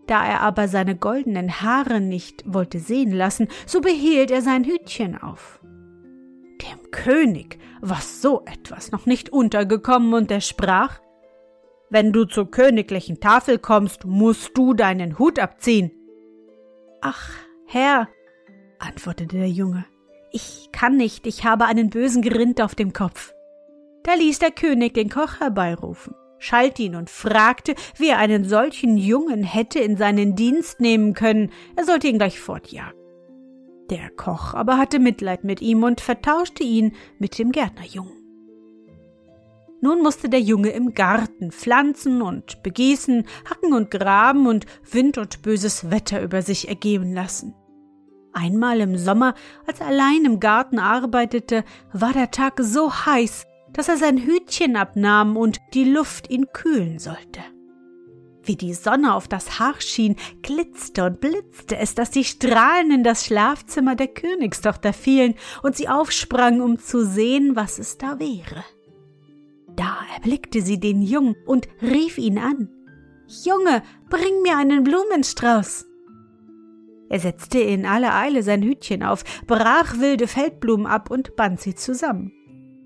Da 0.07 0.27
er 0.27 0.41
aber 0.41 0.69
seine 0.69 0.95
goldenen 0.97 1.63
Haare 1.63 2.01
nicht 2.01 2.45
wollte 2.47 2.79
sehen 2.79 3.13
lassen, 3.13 3.49
so 3.67 3.81
behielt 3.81 4.31
er 4.31 4.43
sein 4.43 4.65
Hütchen 4.65 5.21
auf. 5.21 5.61
Dem 5.63 6.91
König 6.91 7.59
war 7.81 8.01
so 8.01 8.45
etwas 8.45 8.93
noch 8.93 9.07
nicht 9.07 9.31
untergekommen, 9.31 10.15
und 10.15 10.31
er 10.31 10.41
sprach 10.41 11.01
Wenn 11.91 12.13
du 12.13 12.25
zur 12.25 12.51
königlichen 12.51 13.21
Tafel 13.21 13.59
kommst, 13.59 14.05
musst 14.05 14.57
du 14.57 14.75
deinen 14.75 15.19
Hut 15.19 15.39
abziehen. 15.39 15.93
Ach, 17.01 17.31
Herr, 17.67 18.09
antwortete 18.79 19.37
der 19.39 19.49
Junge, 19.51 19.85
ich 20.33 20.71
kann 20.73 20.97
nicht, 20.97 21.27
ich 21.27 21.45
habe 21.45 21.67
einen 21.67 21.91
bösen 21.91 22.23
Gerind 22.23 22.61
auf 22.61 22.75
dem 22.75 22.93
Kopf. 22.93 23.33
Da 24.03 24.15
ließ 24.15 24.39
der 24.39 24.51
König 24.51 24.95
den 24.95 25.09
Koch 25.09 25.41
herbeirufen 25.41 26.15
schalt 26.39 26.79
ihn 26.79 26.95
und 26.95 27.11
fragte, 27.11 27.75
wie 27.97 28.09
er 28.09 28.19
einen 28.19 28.45
solchen 28.45 28.97
Jungen 28.97 29.43
hätte 29.43 29.81
in 29.81 29.97
seinen 29.97 30.37
Dienst 30.37 30.81
nehmen 30.81 31.15
können, 31.15 31.51
er 31.77 31.85
sollte 31.85 32.09
ihn 32.09 32.19
gleich 32.19 32.41
fortjagen. 32.41 32.99
Der 33.91 34.11
Koch 34.11 34.55
aber 34.55 34.79
hatte 34.79 34.99
Mitleid 34.99 35.45
mit 35.45 35.63
ihm 35.63 35.83
und 35.85 36.01
vertauschte 36.01 36.65
ihn 36.65 36.95
mit 37.19 37.39
dem 37.39 37.53
Gärtnerjungen. 37.53 38.13
Nun 39.81 40.03
musste 40.03 40.29
der 40.29 40.41
Junge 40.41 40.71
im 40.71 40.95
Garten 40.95 41.53
pflanzen 41.53 42.23
und 42.23 42.63
begießen, 42.63 43.27
hacken 43.49 43.73
und 43.73 43.91
graben 43.91 44.47
und 44.47 44.67
Wind 44.91 45.19
und 45.19 45.43
böses 45.43 45.91
Wetter 45.91 46.23
über 46.23 46.43
sich 46.43 46.69
ergeben 46.69 47.13
lassen. 47.13 47.55
Einmal 48.39 48.81
im 48.81 48.99
Sommer, 48.99 49.35
als 49.67 49.81
er 49.81 49.87
allein 49.87 50.27
im 50.27 50.41
Garten 50.41 50.79
arbeitete, 50.79 51.65
war 51.95 52.13
der 52.13 52.31
Tag 52.31 52.61
so 52.61 52.93
heiß, 52.93 53.47
dass 53.73 53.89
er 53.89 53.97
sein 53.97 54.19
Hütchen 54.19 54.77
abnahm 54.77 55.39
und 55.39 55.57
die 55.73 55.85
Luft 55.85 56.29
ihn 56.29 56.47
kühlen 56.53 56.99
sollte. 56.99 57.41
Wie 58.43 58.57
die 58.57 58.75
Sonne 58.75 59.15
auf 59.15 59.27
das 59.27 59.59
Haar 59.59 59.81
schien, 59.81 60.17
glitzte 60.43 61.07
und 61.07 61.19
blitzte 61.19 61.79
es, 61.79 61.95
dass 61.95 62.11
die 62.11 62.25
Strahlen 62.25 62.91
in 62.91 63.05
das 63.05 63.25
Schlafzimmer 63.25 63.97
der 63.97 64.09
Königstochter 64.09 64.93
fielen 64.93 65.35
und 65.63 65.75
sie 65.75 65.89
aufsprang, 65.89 66.61
um 66.61 66.79
zu 66.79 67.07
sehen, 67.07 67.57
was 67.57 67.79
es 67.79 67.97
da 67.97 68.19
wäre. 68.19 68.65
Da 69.77 69.97
erblickte 70.15 70.61
sie 70.61 70.79
den 70.79 71.01
Jungen 71.01 71.37
und 71.47 71.69
rief 71.81 72.19
ihn 72.19 72.39
an. 72.39 72.69
Junge, 73.45 73.83
bring 74.11 74.43
mir 74.43 74.59
einen 74.59 74.85
Blumenstrauß. 74.85 75.87
Er 77.09 77.21
setzte 77.21 77.61
in 77.61 77.87
aller 77.87 78.15
Eile 78.15 78.43
sein 78.43 78.63
Hütchen 78.63 79.03
auf, 79.03 79.23
brach 79.47 79.99
wilde 79.99 80.27
Feldblumen 80.27 80.87
ab 80.87 81.11
und 81.11 81.37
band 81.37 81.61
sie 81.61 81.75
zusammen. 81.75 82.33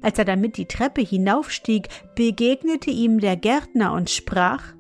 Als 0.03 0.19
er 0.19 0.25
damit 0.25 0.57
die 0.57 0.67
Treppe 0.67 1.03
hinaufstieg, 1.03 1.89
begegnete 2.15 2.91
ihm 2.91 3.21
der 3.21 3.37
Gärtner 3.37 3.93
und 3.93 4.11
sprach 4.11 4.75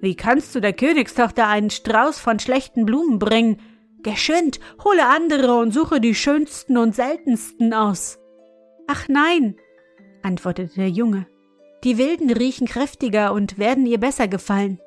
Wie 0.00 0.14
kannst 0.14 0.54
du 0.54 0.60
der 0.60 0.72
Königstochter 0.72 1.48
einen 1.48 1.70
Strauß 1.70 2.18
von 2.18 2.38
schlechten 2.38 2.86
Blumen 2.86 3.18
bringen? 3.18 3.58
Geschwind, 4.02 4.58
hole 4.84 5.06
andere 5.06 5.54
und 5.54 5.72
suche 5.72 6.00
die 6.00 6.14
schönsten 6.14 6.76
und 6.76 6.94
seltensten 6.94 7.72
aus. 7.72 8.18
Ach 8.88 9.06
nein, 9.08 9.56
antwortete 10.22 10.74
der 10.74 10.90
Junge, 10.90 11.26
die 11.84 11.98
wilden 11.98 12.30
riechen 12.30 12.66
kräftiger 12.66 13.32
und 13.32 13.58
werden 13.58 13.86
ihr 13.86 13.98
besser 13.98 14.28
gefallen. 14.28 14.80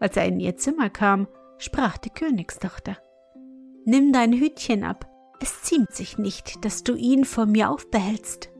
Als 0.00 0.16
er 0.16 0.26
in 0.26 0.40
ihr 0.40 0.56
Zimmer 0.56 0.90
kam, 0.90 1.28
sprach 1.58 1.98
die 1.98 2.10
Königstochter 2.10 2.96
Nimm 3.84 4.12
dein 4.12 4.32
Hütchen 4.32 4.84
ab, 4.84 5.08
es 5.40 5.62
ziemt 5.62 5.94
sich 5.94 6.18
nicht, 6.18 6.64
dass 6.64 6.82
du 6.82 6.94
ihn 6.94 7.24
vor 7.24 7.46
mir 7.46 7.70
aufbehältst. 7.70 8.50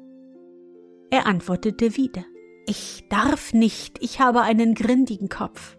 Er 1.11 1.27
antwortete 1.27 1.97
wieder, 1.97 2.25
ich 2.67 3.05
darf 3.09 3.53
nicht, 3.53 3.99
ich 4.03 4.21
habe 4.21 4.43
einen 4.43 4.75
grindigen 4.75 5.29
Kopf. 5.29 5.77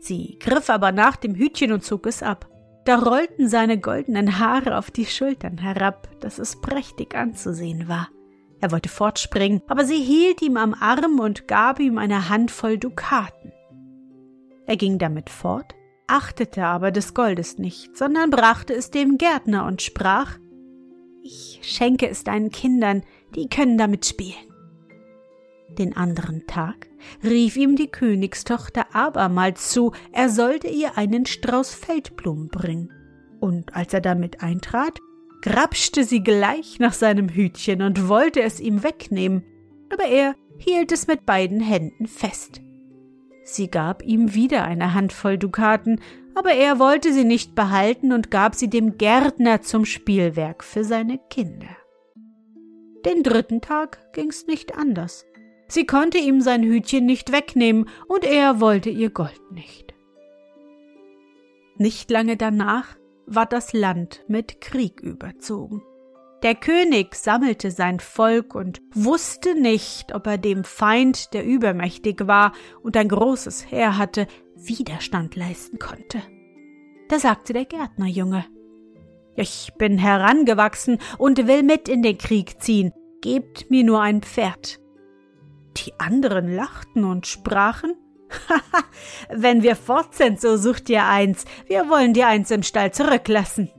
Sie 0.00 0.38
griff 0.38 0.70
aber 0.70 0.92
nach 0.92 1.16
dem 1.16 1.34
Hütchen 1.34 1.72
und 1.72 1.82
zog 1.82 2.06
es 2.06 2.22
ab. 2.22 2.48
Da 2.84 2.98
rollten 2.98 3.48
seine 3.48 3.78
goldenen 3.78 4.38
Haare 4.38 4.76
auf 4.76 4.90
die 4.90 5.06
Schultern 5.06 5.56
herab, 5.58 6.08
dass 6.20 6.38
es 6.38 6.60
prächtig 6.60 7.14
anzusehen 7.14 7.88
war. 7.88 8.08
Er 8.60 8.70
wollte 8.70 8.90
fortspringen, 8.90 9.62
aber 9.66 9.84
sie 9.84 10.02
hielt 10.02 10.42
ihm 10.42 10.58
am 10.58 10.74
Arm 10.74 11.18
und 11.20 11.48
gab 11.48 11.80
ihm 11.80 11.98
eine 11.98 12.28
Handvoll 12.28 12.78
Dukaten. 12.78 13.52
Er 14.66 14.76
ging 14.76 14.98
damit 14.98 15.30
fort, 15.30 15.74
achtete 16.14 16.64
aber 16.64 16.92
des 16.92 17.12
Goldes 17.12 17.58
nicht, 17.58 17.96
sondern 17.96 18.30
brachte 18.30 18.72
es 18.72 18.92
dem 18.92 19.18
Gärtner 19.18 19.66
und 19.66 19.82
sprach 19.82 20.38
Ich 21.24 21.58
schenke 21.62 22.08
es 22.08 22.22
deinen 22.22 22.50
Kindern, 22.50 23.02
die 23.34 23.48
können 23.48 23.76
damit 23.76 24.06
spielen. 24.06 24.46
Den 25.70 25.96
anderen 25.96 26.46
Tag 26.46 26.88
rief 27.24 27.56
ihm 27.56 27.74
die 27.74 27.88
Königstochter 27.88 28.94
abermals 28.94 29.70
zu, 29.70 29.90
er 30.12 30.28
sollte 30.28 30.68
ihr 30.68 30.96
einen 30.96 31.26
Strauß 31.26 31.74
Feldblumen 31.74 32.48
bringen. 32.48 32.92
Und 33.40 33.74
als 33.74 33.92
er 33.92 34.00
damit 34.00 34.40
eintrat, 34.40 35.00
grapschte 35.42 36.04
sie 36.04 36.22
gleich 36.22 36.78
nach 36.78 36.92
seinem 36.92 37.28
Hütchen 37.28 37.82
und 37.82 38.08
wollte 38.08 38.40
es 38.40 38.60
ihm 38.60 38.84
wegnehmen. 38.84 39.44
aber 39.90 40.04
er 40.04 40.34
hielt 40.58 40.92
es 40.92 41.08
mit 41.08 41.26
beiden 41.26 41.60
Händen 41.60 42.06
fest. 42.06 42.63
Sie 43.44 43.70
gab 43.70 44.02
ihm 44.02 44.34
wieder 44.34 44.64
eine 44.64 44.94
Handvoll 44.94 45.38
Dukaten, 45.38 46.00
aber 46.34 46.52
er 46.52 46.78
wollte 46.78 47.12
sie 47.12 47.24
nicht 47.24 47.54
behalten 47.54 48.12
und 48.12 48.30
gab 48.30 48.54
sie 48.54 48.68
dem 48.68 48.96
Gärtner 48.98 49.60
zum 49.60 49.84
Spielwerk 49.84 50.64
für 50.64 50.82
seine 50.82 51.18
Kinder. 51.30 51.76
Den 53.04 53.22
dritten 53.22 53.60
Tag 53.60 54.12
ging's 54.14 54.46
nicht 54.46 54.76
anders. 54.76 55.26
Sie 55.68 55.86
konnte 55.86 56.18
ihm 56.18 56.40
sein 56.40 56.62
Hütchen 56.62 57.04
nicht 57.06 57.32
wegnehmen, 57.32 57.88
und 58.08 58.24
er 58.24 58.60
wollte 58.60 58.90
ihr 58.90 59.10
Gold 59.10 59.52
nicht. 59.52 59.94
Nicht 61.76 62.10
lange 62.10 62.36
danach 62.36 62.96
war 63.26 63.46
das 63.46 63.72
Land 63.72 64.24
mit 64.26 64.60
Krieg 64.60 65.00
überzogen. 65.00 65.82
Der 66.44 66.54
König 66.54 67.14
sammelte 67.14 67.70
sein 67.70 68.00
Volk 68.00 68.54
und 68.54 68.82
wusste 68.92 69.58
nicht, 69.58 70.14
ob 70.14 70.26
er 70.26 70.36
dem 70.36 70.62
Feind, 70.62 71.32
der 71.32 71.42
übermächtig 71.42 72.26
war 72.26 72.52
und 72.82 72.98
ein 72.98 73.08
großes 73.08 73.70
Heer 73.70 73.96
hatte, 73.96 74.26
Widerstand 74.54 75.36
leisten 75.36 75.78
konnte. 75.78 76.20
Da 77.08 77.18
sagte 77.18 77.54
der 77.54 77.64
Gärtnerjunge 77.64 78.44
Ich 79.36 79.72
bin 79.78 79.96
herangewachsen 79.96 80.98
und 81.16 81.46
will 81.46 81.62
mit 81.62 81.88
in 81.88 82.02
den 82.02 82.18
Krieg 82.18 82.60
ziehen, 82.62 82.92
gebt 83.22 83.70
mir 83.70 83.82
nur 83.82 84.02
ein 84.02 84.20
Pferd. 84.20 84.80
Die 85.78 85.98
anderen 85.98 86.54
lachten 86.54 87.04
und 87.04 87.26
sprachen 87.26 87.94
Haha, 88.50 88.84
wenn 89.30 89.62
wir 89.62 89.76
fort 89.76 90.14
sind, 90.14 90.42
so 90.42 90.58
sucht 90.58 90.90
ihr 90.90 91.06
eins, 91.06 91.46
wir 91.68 91.88
wollen 91.88 92.12
dir 92.12 92.26
eins 92.26 92.50
im 92.50 92.62
Stall 92.62 92.92
zurücklassen. 92.92 93.70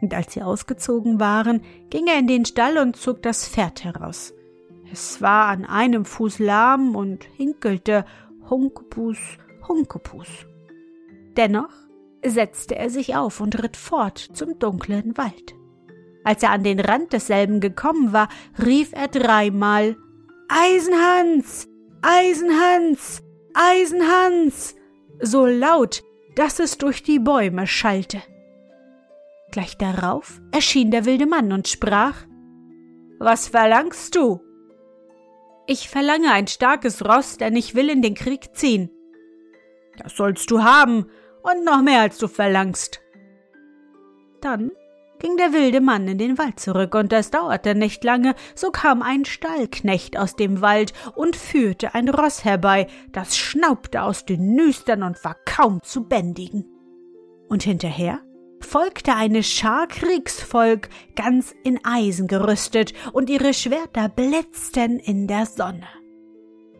Und 0.00 0.14
als 0.14 0.32
sie 0.32 0.42
ausgezogen 0.42 1.18
waren, 1.20 1.62
ging 1.90 2.06
er 2.06 2.18
in 2.18 2.26
den 2.26 2.44
Stall 2.44 2.78
und 2.78 2.96
zog 2.96 3.22
das 3.22 3.48
Pferd 3.48 3.84
heraus. 3.84 4.32
Es 4.92 5.20
war 5.20 5.48
an 5.48 5.64
einem 5.64 6.04
Fuß 6.04 6.38
lahm 6.38 6.96
und 6.96 7.24
hinkelte 7.36 8.04
Hunkepus, 8.48 9.18
Hunkepus. 9.66 10.28
Dennoch 11.36 11.72
setzte 12.24 12.76
er 12.76 12.90
sich 12.90 13.16
auf 13.16 13.40
und 13.40 13.62
ritt 13.62 13.76
fort 13.76 14.18
zum 14.18 14.58
dunklen 14.58 15.16
Wald. 15.16 15.54
Als 16.24 16.42
er 16.42 16.50
an 16.50 16.64
den 16.64 16.80
Rand 16.80 17.12
desselben 17.12 17.60
gekommen 17.60 18.12
war, 18.12 18.28
rief 18.64 18.92
er 18.92 19.08
dreimal 19.08 19.96
Eisenhans, 20.48 21.68
Eisenhans, 22.02 23.22
Eisenhans, 23.54 24.74
so 25.20 25.46
laut, 25.46 26.02
dass 26.34 26.58
es 26.58 26.78
durch 26.78 27.02
die 27.02 27.18
Bäume 27.18 27.66
schallte. 27.66 28.22
Gleich 29.50 29.76
darauf 29.78 30.40
erschien 30.52 30.90
der 30.90 31.04
wilde 31.04 31.26
Mann 31.26 31.52
und 31.52 31.68
sprach 31.68 32.26
Was 33.18 33.48
verlangst 33.48 34.14
du? 34.14 34.40
Ich 35.66 35.88
verlange 35.88 36.32
ein 36.32 36.46
starkes 36.46 37.04
Ross, 37.04 37.36
denn 37.36 37.56
ich 37.56 37.74
will 37.74 37.90
in 37.90 38.02
den 38.02 38.14
Krieg 38.14 38.54
ziehen. 38.54 38.90
Das 39.98 40.16
sollst 40.16 40.50
du 40.50 40.62
haben, 40.62 41.06
und 41.42 41.64
noch 41.64 41.82
mehr 41.82 42.00
als 42.00 42.18
du 42.18 42.28
verlangst. 42.28 43.00
Dann 44.40 44.70
ging 45.18 45.36
der 45.36 45.52
wilde 45.52 45.80
Mann 45.80 46.06
in 46.08 46.18
den 46.18 46.38
Wald 46.38 46.60
zurück, 46.60 46.94
und 46.94 47.12
es 47.12 47.30
dauerte 47.30 47.74
nicht 47.74 48.04
lange, 48.04 48.34
so 48.54 48.70
kam 48.70 49.02
ein 49.02 49.24
Stallknecht 49.24 50.18
aus 50.18 50.36
dem 50.36 50.60
Wald 50.60 50.92
und 51.14 51.36
führte 51.36 51.94
ein 51.94 52.08
Ross 52.08 52.44
herbei, 52.44 52.86
das 53.12 53.36
schnaubte 53.36 54.02
aus 54.02 54.24
den 54.24 54.54
Nüstern 54.54 55.02
und 55.02 55.22
war 55.24 55.36
kaum 55.44 55.82
zu 55.82 56.04
bändigen. 56.08 56.64
Und 57.48 57.62
hinterher 57.62 58.20
folgte 58.68 59.14
eine 59.14 59.42
Schar 59.42 59.86
Kriegsvolk, 59.88 60.90
ganz 61.16 61.54
in 61.64 61.80
Eisen 61.84 62.28
gerüstet, 62.28 62.92
und 63.12 63.30
ihre 63.30 63.54
Schwerter 63.54 64.08
blitzten 64.08 64.98
in 64.98 65.26
der 65.26 65.46
Sonne. 65.46 65.88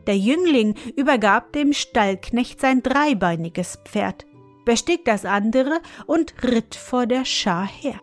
Der 0.07 0.17
Jüngling 0.17 0.75
übergab 0.97 1.53
dem 1.53 1.73
Stallknecht 1.73 2.61
sein 2.61 2.83
dreibeiniges 2.83 3.79
Pferd, 3.85 4.27
bestieg 4.65 5.05
das 5.07 5.25
andere 5.25 5.81
und 6.07 6.35
ritt 6.43 6.75
vor 6.75 7.07
der 7.07 7.25
Schar 7.25 7.67
her. 7.67 7.99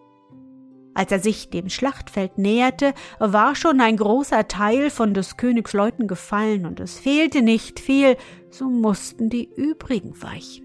Als 0.96 1.12
er 1.12 1.20
sich 1.20 1.50
dem 1.50 1.70
Schlachtfeld 1.70 2.38
näherte, 2.38 2.94
war 3.20 3.54
schon 3.54 3.82
ein 3.82 3.98
großer 3.98 4.48
Teil 4.48 4.90
von 4.90 5.14
des 5.14 5.38
Königs 5.38 5.74
Leuten 5.74 6.08
gefallen, 6.08 6.66
und 6.66 6.80
es 6.80 6.98
fehlte 6.98 7.42
nicht 7.44 7.80
viel, 7.80 8.18
so 8.50 8.70
mussten 8.70 9.30
die 9.30 9.48
übrigen 9.56 10.20
weichen. 10.24 10.65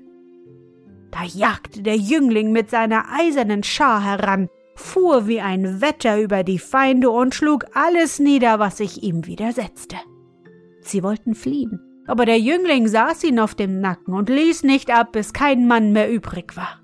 Da 1.11 1.25
jagte 1.25 1.83
der 1.83 1.97
Jüngling 1.97 2.53
mit 2.53 2.71
seiner 2.71 3.05
eisernen 3.13 3.63
Schar 3.63 4.05
heran, 4.05 4.49
fuhr 4.77 5.27
wie 5.27 5.41
ein 5.41 5.81
Wetter 5.81 6.21
über 6.21 6.43
die 6.43 6.59
Feinde 6.59 7.11
und 7.11 7.35
schlug 7.35 7.65
alles 7.75 8.19
nieder, 8.19 8.59
was 8.59 8.79
sich 8.79 9.03
ihm 9.03 9.27
widersetzte. 9.27 9.97
Sie 10.81 11.03
wollten 11.03 11.35
fliehen, 11.35 11.81
aber 12.07 12.25
der 12.25 12.39
Jüngling 12.39 12.89
saß 12.89 13.25
ihn 13.25 13.39
auf 13.39 13.55
dem 13.55 13.81
Nacken 13.81 14.15
und 14.15 14.29
ließ 14.29 14.63
nicht 14.63 14.91
ab, 14.91 15.13
bis 15.13 15.33
kein 15.33 15.67
Mann 15.67 15.93
mehr 15.93 16.11
übrig 16.11 16.57
war. 16.57 16.81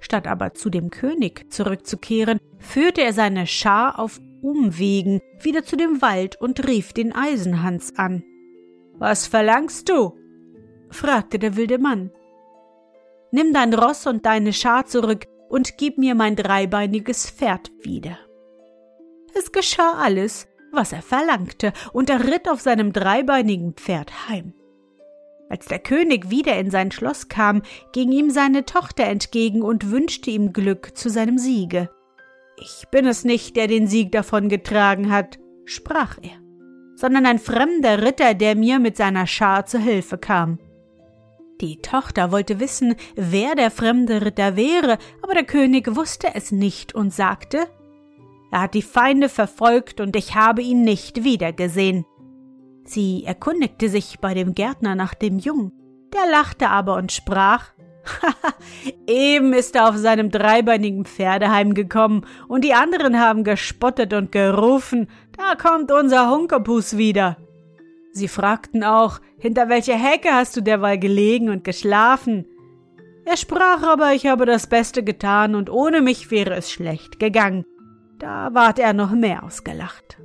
Statt 0.00 0.26
aber 0.26 0.54
zu 0.54 0.70
dem 0.70 0.90
König 0.90 1.52
zurückzukehren, 1.52 2.38
führte 2.58 3.02
er 3.02 3.12
seine 3.12 3.46
Schar 3.46 3.98
auf 3.98 4.20
Umwegen 4.40 5.20
wieder 5.40 5.64
zu 5.64 5.76
dem 5.76 6.00
Wald 6.00 6.40
und 6.40 6.66
rief 6.66 6.92
den 6.92 7.12
Eisenhans 7.12 7.96
an. 7.96 8.22
Was 8.98 9.26
verlangst 9.26 9.88
du? 9.88 10.14
fragte 10.90 11.38
der 11.38 11.56
wilde 11.56 11.78
Mann. 11.78 12.10
Nimm 13.30 13.52
dein 13.52 13.74
Ross 13.74 14.06
und 14.06 14.24
deine 14.24 14.52
Schar 14.52 14.86
zurück 14.86 15.26
und 15.48 15.78
gib 15.78 15.98
mir 15.98 16.14
mein 16.14 16.36
dreibeiniges 16.36 17.30
Pferd 17.30 17.70
wieder. 17.82 18.18
Es 19.34 19.52
geschah 19.52 19.94
alles, 19.98 20.48
was 20.72 20.92
er 20.92 21.02
verlangte, 21.02 21.72
und 21.92 22.10
er 22.10 22.24
ritt 22.24 22.48
auf 22.48 22.60
seinem 22.60 22.92
dreibeinigen 22.92 23.74
Pferd 23.74 24.28
heim. 24.28 24.54
Als 25.50 25.66
der 25.66 25.78
König 25.78 26.30
wieder 26.30 26.58
in 26.58 26.70
sein 26.70 26.90
Schloss 26.90 27.28
kam, 27.28 27.62
ging 27.92 28.12
ihm 28.12 28.30
seine 28.30 28.64
Tochter 28.64 29.04
entgegen 29.04 29.62
und 29.62 29.90
wünschte 29.90 30.30
ihm 30.30 30.52
Glück 30.52 30.96
zu 30.96 31.08
seinem 31.08 31.38
Siege. 31.38 31.90
Ich 32.60 32.88
bin 32.90 33.06
es 33.06 33.24
nicht, 33.24 33.56
der 33.56 33.66
den 33.66 33.86
Sieg 33.86 34.12
davongetragen 34.12 35.10
hat, 35.10 35.38
sprach 35.64 36.18
er, 36.20 36.38
sondern 36.96 37.24
ein 37.24 37.38
fremder 37.38 38.02
Ritter, 38.02 38.34
der 38.34 38.56
mir 38.56 38.78
mit 38.78 38.96
seiner 38.96 39.26
Schar 39.26 39.64
zu 39.64 39.78
Hilfe 39.78 40.18
kam. 40.18 40.58
Die 41.60 41.82
Tochter 41.82 42.30
wollte 42.30 42.60
wissen, 42.60 42.94
wer 43.16 43.56
der 43.56 43.72
fremde 43.72 44.24
Ritter 44.24 44.54
wäre, 44.54 44.98
aber 45.22 45.34
der 45.34 45.44
König 45.44 45.96
wusste 45.96 46.28
es 46.34 46.52
nicht 46.52 46.94
und 46.94 47.12
sagte 47.12 47.66
Er 48.52 48.62
hat 48.62 48.74
die 48.74 48.82
Feinde 48.82 49.28
verfolgt 49.28 50.00
und 50.00 50.14
ich 50.14 50.36
habe 50.36 50.62
ihn 50.62 50.82
nicht 50.82 51.24
wiedergesehen. 51.24 52.04
Sie 52.84 53.24
erkundigte 53.24 53.88
sich 53.88 54.20
bei 54.20 54.34
dem 54.34 54.54
Gärtner 54.54 54.94
nach 54.94 55.14
dem 55.14 55.38
Jungen, 55.38 55.72
der 56.14 56.30
lachte 56.30 56.70
aber 56.70 56.94
und 56.94 57.10
sprach 57.10 57.72
Haha, 58.22 58.54
eben 59.06 59.52
ist 59.52 59.74
er 59.74 59.88
auf 59.88 59.96
seinem 59.96 60.30
dreibeinigen 60.30 61.04
Pferde 61.04 61.50
heimgekommen, 61.50 62.24
und 62.46 62.64
die 62.64 62.72
anderen 62.72 63.20
haben 63.20 63.44
gespottet 63.44 64.14
und 64.14 64.32
gerufen, 64.32 65.08
da 65.36 65.54
kommt 65.56 65.92
unser 65.92 66.30
Hunkerpus 66.30 66.96
wieder. 66.96 67.36
Sie 68.12 68.28
fragten 68.28 68.84
auch, 68.84 69.20
hinter 69.38 69.68
welcher 69.68 69.96
Hecke 69.96 70.30
hast 70.32 70.56
du 70.56 70.60
derweil 70.60 70.98
gelegen 70.98 71.48
und 71.50 71.64
geschlafen? 71.64 72.46
Er 73.24 73.36
sprach 73.36 73.82
aber, 73.82 74.12
ich 74.14 74.26
habe 74.26 74.46
das 74.46 74.66
Beste 74.66 75.04
getan 75.04 75.54
und 75.54 75.70
ohne 75.70 76.00
mich 76.00 76.30
wäre 76.30 76.54
es 76.54 76.70
schlecht 76.70 77.18
gegangen. 77.18 77.64
Da 78.18 78.54
ward 78.54 78.78
er 78.78 78.94
noch 78.94 79.12
mehr 79.12 79.44
ausgelacht. 79.44 80.18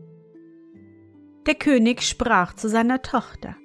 Der 1.45 1.55
König 1.55 2.01
sprach 2.03 2.53
zu 2.53 2.69
seiner 2.69 3.01
Tochter. 3.01 3.55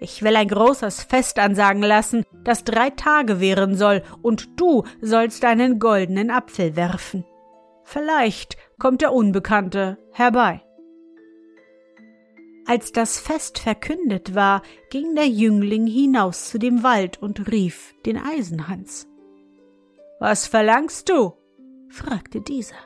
Ich 0.00 0.22
will 0.22 0.34
ein 0.36 0.48
großes 0.48 1.02
Fest 1.02 1.38
ansagen 1.38 1.82
lassen, 1.82 2.24
das 2.44 2.64
drei 2.64 2.90
Tage 2.90 3.40
währen 3.40 3.76
soll, 3.76 4.02
und 4.22 4.60
du 4.60 4.84
sollst 5.00 5.42
deinen 5.42 5.78
goldenen 5.78 6.30
Apfel 6.30 6.74
werfen. 6.74 7.24
Vielleicht 7.84 8.56
kommt 8.78 9.00
der 9.00 9.12
Unbekannte 9.12 9.98
herbei. 10.12 10.62
Als 12.64 12.92
das 12.92 13.18
Fest 13.18 13.58
verkündet 13.58 14.34
war, 14.34 14.62
ging 14.90 15.14
der 15.16 15.26
Jüngling 15.26 15.86
hinaus 15.86 16.48
zu 16.48 16.58
dem 16.58 16.82
Wald 16.82 17.20
und 17.20 17.50
rief 17.50 17.94
den 18.06 18.16
Eisenhans. 18.16 19.08
Was 20.20 20.46
verlangst 20.46 21.08
du? 21.08 21.32
fragte 21.88 22.40
dieser. 22.40 22.76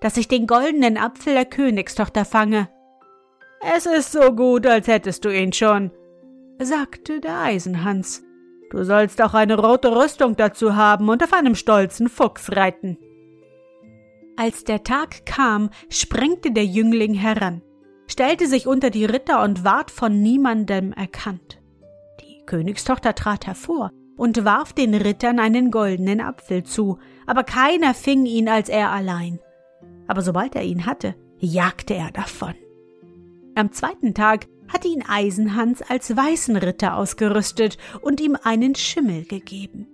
Dass 0.00 0.16
ich 0.16 0.28
den 0.28 0.46
goldenen 0.46 0.98
Apfel 0.98 1.34
der 1.34 1.46
Königstochter 1.46 2.24
fange. 2.24 2.68
Es 3.60 3.86
ist 3.86 4.12
so 4.12 4.32
gut, 4.32 4.66
als 4.66 4.86
hättest 4.86 5.24
du 5.24 5.30
ihn 5.30 5.52
schon, 5.52 5.90
sagte 6.60 7.20
der 7.20 7.40
Eisenhans. 7.40 8.22
Du 8.70 8.84
sollst 8.84 9.20
auch 9.20 9.34
eine 9.34 9.58
rote 9.58 9.96
Rüstung 9.96 10.36
dazu 10.36 10.76
haben 10.76 11.08
und 11.08 11.22
auf 11.24 11.32
einem 11.32 11.54
stolzen 11.54 12.08
Fuchs 12.08 12.54
reiten. 12.54 12.98
Als 14.36 14.64
der 14.64 14.84
Tag 14.84 15.26
kam, 15.26 15.70
sprengte 15.88 16.52
der 16.52 16.66
Jüngling 16.66 17.14
heran 17.14 17.62
stellte 18.06 18.46
sich 18.46 18.66
unter 18.66 18.90
die 18.90 19.04
Ritter 19.04 19.42
und 19.42 19.64
ward 19.64 19.90
von 19.90 20.20
niemandem 20.22 20.92
erkannt. 20.92 21.60
Die 22.20 22.44
Königstochter 22.46 23.14
trat 23.14 23.46
hervor 23.46 23.90
und 24.16 24.44
warf 24.44 24.72
den 24.72 24.94
Rittern 24.94 25.38
einen 25.38 25.70
goldenen 25.70 26.20
Apfel 26.20 26.62
zu, 26.62 26.98
aber 27.26 27.44
keiner 27.44 27.94
fing 27.94 28.26
ihn 28.26 28.48
als 28.48 28.68
er 28.68 28.90
allein. 28.90 29.38
Aber 30.06 30.22
sobald 30.22 30.54
er 30.54 30.62
ihn 30.62 30.86
hatte, 30.86 31.14
jagte 31.38 31.94
er 31.94 32.10
davon. 32.10 32.54
Am 33.54 33.72
zweiten 33.72 34.14
Tag 34.14 34.46
hatte 34.68 34.88
ihn 34.88 35.04
Eisenhans 35.06 35.82
als 35.82 36.16
weißen 36.16 36.56
Ritter 36.56 36.96
ausgerüstet 36.96 37.78
und 38.00 38.20
ihm 38.20 38.36
einen 38.42 38.74
Schimmel 38.74 39.24
gegeben. 39.24 39.86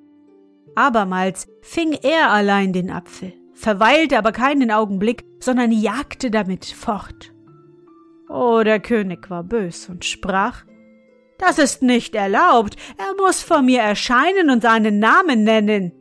Abermals 0.75 1.47
fing 1.61 1.93
er 1.93 2.31
allein 2.31 2.73
den 2.73 2.91
Apfel, 2.91 3.35
verweilte 3.53 4.19
aber 4.19 4.33
keinen 4.33 4.71
Augenblick, 4.71 5.25
sondern 5.41 5.71
jagte 5.71 6.31
damit 6.31 6.65
fort. 6.65 7.32
Oh, 8.33 8.63
der 8.65 8.81
König 8.81 9.29
war 9.29 9.45
bös 9.45 9.91
und 9.91 10.07
sprach 10.07 10.65
Das 11.37 11.59
ist 11.59 11.83
nicht 11.83 12.15
erlaubt, 12.15 12.77
er 12.97 13.15
muss 13.23 13.43
vor 13.43 13.61
mir 13.61 13.81
erscheinen 13.81 14.49
und 14.49 14.63
seinen 14.63 14.99
Namen 14.99 15.45
nennen. 15.45 15.93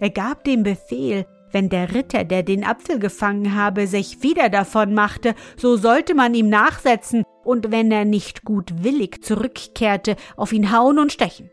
Er 0.00 0.10
gab 0.10 0.42
den 0.42 0.64
Befehl, 0.64 1.24
wenn 1.52 1.68
der 1.68 1.94
Ritter, 1.94 2.24
der 2.24 2.42
den 2.42 2.64
Apfel 2.64 2.98
gefangen 2.98 3.54
habe, 3.54 3.86
sich 3.86 4.24
wieder 4.24 4.48
davon 4.48 4.92
machte, 4.92 5.36
so 5.56 5.76
sollte 5.76 6.14
man 6.14 6.34
ihm 6.34 6.48
nachsetzen 6.48 7.22
und 7.44 7.70
wenn 7.70 7.92
er 7.92 8.06
nicht 8.06 8.44
gutwillig 8.44 9.22
zurückkehrte, 9.22 10.16
auf 10.36 10.52
ihn 10.52 10.72
hauen 10.72 10.98
und 10.98 11.12
stechen. 11.12 11.48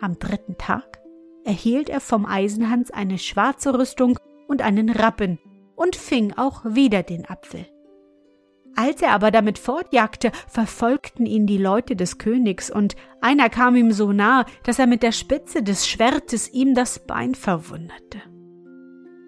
Am 0.00 0.18
dritten 0.18 0.56
Tag 0.56 1.00
erhielt 1.44 1.90
er 1.90 2.00
vom 2.00 2.24
Eisenhans 2.24 2.90
eine 2.90 3.18
schwarze 3.18 3.78
Rüstung 3.78 4.18
und 4.48 4.62
einen 4.62 4.88
Rappen 4.88 5.38
und 5.76 5.94
fing 5.94 6.32
auch 6.38 6.64
wieder 6.64 7.02
den 7.02 7.28
Apfel. 7.28 7.66
Als 8.76 9.02
er 9.02 9.12
aber 9.12 9.30
damit 9.30 9.58
fortjagte, 9.58 10.32
verfolgten 10.48 11.26
ihn 11.26 11.46
die 11.46 11.58
Leute 11.58 11.94
des 11.96 12.18
Königs, 12.18 12.70
und 12.70 12.96
einer 13.20 13.48
kam 13.48 13.76
ihm 13.76 13.92
so 13.92 14.12
nah, 14.12 14.46
dass 14.64 14.78
er 14.78 14.86
mit 14.86 15.02
der 15.02 15.12
Spitze 15.12 15.62
des 15.62 15.86
Schwertes 15.86 16.52
ihm 16.52 16.74
das 16.74 16.98
Bein 17.06 17.34
verwundete. 17.34 18.20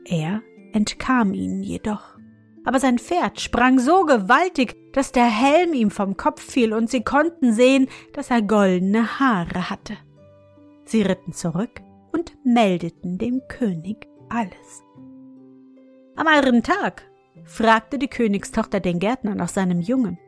Er 0.05 0.43
entkam 0.73 1.33
ihnen 1.33 1.63
jedoch. 1.63 2.17
Aber 2.65 2.81
sein 2.81 2.99
Pferd 2.99 3.41
sprang 3.41 3.79
so 3.79 4.05
gewaltig, 4.05 4.75
dass 4.93 5.13
der 5.13 5.27
Helm 5.27 5.73
ihm 5.73 5.91
vom 5.91 6.17
Kopf 6.17 6.43
fiel 6.43 6.73
und 6.73 6.91
sie 6.91 7.05
konnten 7.05 7.53
sehen, 7.53 7.89
dass 8.13 8.31
er 8.31 8.43
goldene 8.43 9.21
Haare 9.21 9.71
hatte. 9.71 9.97
Sie 10.85 11.03
ritten 11.03 11.33
zurück 11.33 11.81
und 12.13 12.37
meldeten 12.45 13.19
dem 13.19 13.43
König 13.49 14.09
alles. 14.29 14.83
Am 16.17 16.27
anderen 16.27 16.63
Tag 16.63 17.05
fragte 17.47 17.99
die 17.99 18.09
Königstochter 18.09 18.81
den 18.81 18.99
Gärtner 18.99 19.35
nach 19.35 19.49
seinem 19.49 19.81
Jungen. 19.81 20.19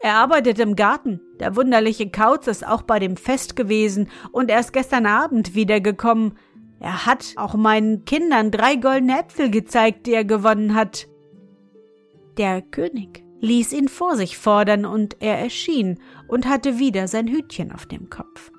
Er 0.00 0.16
arbeitet 0.16 0.58
im 0.58 0.76
Garten. 0.76 1.20
Der 1.40 1.56
wunderliche 1.56 2.10
Kauz 2.10 2.46
ist 2.46 2.66
auch 2.66 2.82
bei 2.82 2.98
dem 2.98 3.16
Fest 3.16 3.56
gewesen 3.56 4.10
und 4.32 4.50
er 4.50 4.60
ist 4.60 4.72
gestern 4.72 5.06
Abend 5.06 5.54
wiedergekommen. 5.54 6.36
Er 6.78 7.06
hat 7.06 7.32
auch 7.36 7.54
meinen 7.54 8.04
Kindern 8.04 8.50
drei 8.50 8.76
goldene 8.76 9.20
Äpfel 9.20 9.50
gezeigt, 9.50 10.06
die 10.06 10.12
er 10.12 10.24
gewonnen 10.24 10.74
hat. 10.74 11.08
Der 12.36 12.60
König 12.60 13.24
ließ 13.40 13.72
ihn 13.72 13.88
vor 13.88 14.16
sich 14.16 14.36
fordern, 14.36 14.84
und 14.84 15.16
er 15.20 15.38
erschien 15.38 16.00
und 16.28 16.46
hatte 16.46 16.78
wieder 16.78 17.08
sein 17.08 17.28
Hütchen 17.28 17.72
auf 17.72 17.86
dem 17.86 18.10
Kopf. 18.10 18.50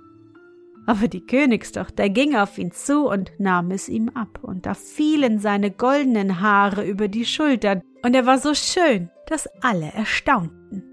Aber 0.85 1.07
die 1.07 1.25
Königstochter 1.25 2.09
ging 2.09 2.35
auf 2.35 2.57
ihn 2.57 2.71
zu 2.71 3.09
und 3.09 3.31
nahm 3.39 3.71
es 3.71 3.89
ihm 3.89 4.09
ab, 4.09 4.39
und 4.43 4.65
da 4.65 4.73
fielen 4.75 5.39
seine 5.39 5.71
goldenen 5.71 6.41
Haare 6.41 6.85
über 6.85 7.07
die 7.07 7.25
Schultern, 7.25 7.81
und 8.03 8.15
er 8.15 8.25
war 8.25 8.37
so 8.37 8.53
schön, 8.53 9.09
dass 9.27 9.47
alle 9.61 9.91
erstaunten. 9.93 10.83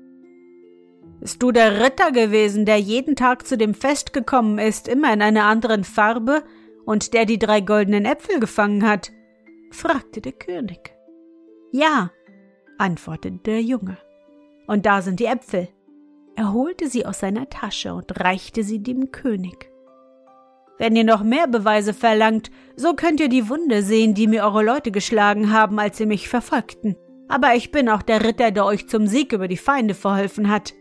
Bist 1.21 1.43
du 1.43 1.53
der 1.53 1.85
Ritter 1.85 2.11
gewesen, 2.11 2.65
der 2.65 2.79
jeden 2.79 3.17
Tag 3.17 3.47
zu 3.47 3.57
dem 3.57 3.75
Fest 3.75 4.13
gekommen 4.13 4.59
ist, 4.59 4.89
immer 4.89 5.13
in 5.13 5.23
einer 5.23 5.45
anderen 5.45 5.85
Farbe, 5.85 6.43
und 6.85 7.15
der 7.15 7.27
die 7.27 7.39
drei 7.39 7.61
goldenen 7.61 8.07
Äpfel 8.07 8.41
gefangen 8.41 8.89
hat? 8.89 9.13
fragte 9.71 10.21
der 10.21 10.33
König. 10.33 10.95
Ja, 11.71 12.11
antwortete 12.79 13.39
der 13.45 13.63
Junge. 13.63 13.99
Und 14.67 14.85
da 14.87 15.01
sind 15.03 15.21
die 15.21 15.27
Äpfel. 15.27 15.69
Er 16.35 16.53
holte 16.53 16.89
sie 16.89 17.07
aus 17.07 17.21
seiner 17.21 17.49
Tasche 17.49 17.95
und 17.95 18.21
reichte 18.21 18.65
sie 18.65 18.83
dem 18.83 19.13
König. 19.13 19.72
Wenn 20.83 20.97
ihr 20.97 21.05
noch 21.05 21.23
mehr 21.23 21.47
Beweise 21.47 21.95
verlangt, 21.95 22.51
so 22.75 22.95
könnt 22.95 23.21
ihr 23.21 23.29
die 23.29 23.49
Wunde 23.49 23.85
sehen, 23.85 24.15
die 24.15 24.27
mir 24.27 24.43
eure 24.43 24.65
Leute 24.65 24.91
geschlagen 24.91 25.53
haben, 25.53 25.79
als 25.79 25.97
sie 25.97 26.07
mich 26.07 26.29
verfolgten. 26.29 26.97
Aber 27.29 27.55
ich 27.55 27.71
bin 27.71 27.89
auch 27.89 28.03
der 28.03 28.25
Ritter, 28.25 28.51
der 28.51 28.65
euch 28.65 28.89
zum 28.89 29.07
Sieg 29.07 29.33
über 29.33 29.47
die 29.47 29.57
Feinde 29.57 29.95
verholfen 29.95 30.51
hat. 30.51 30.75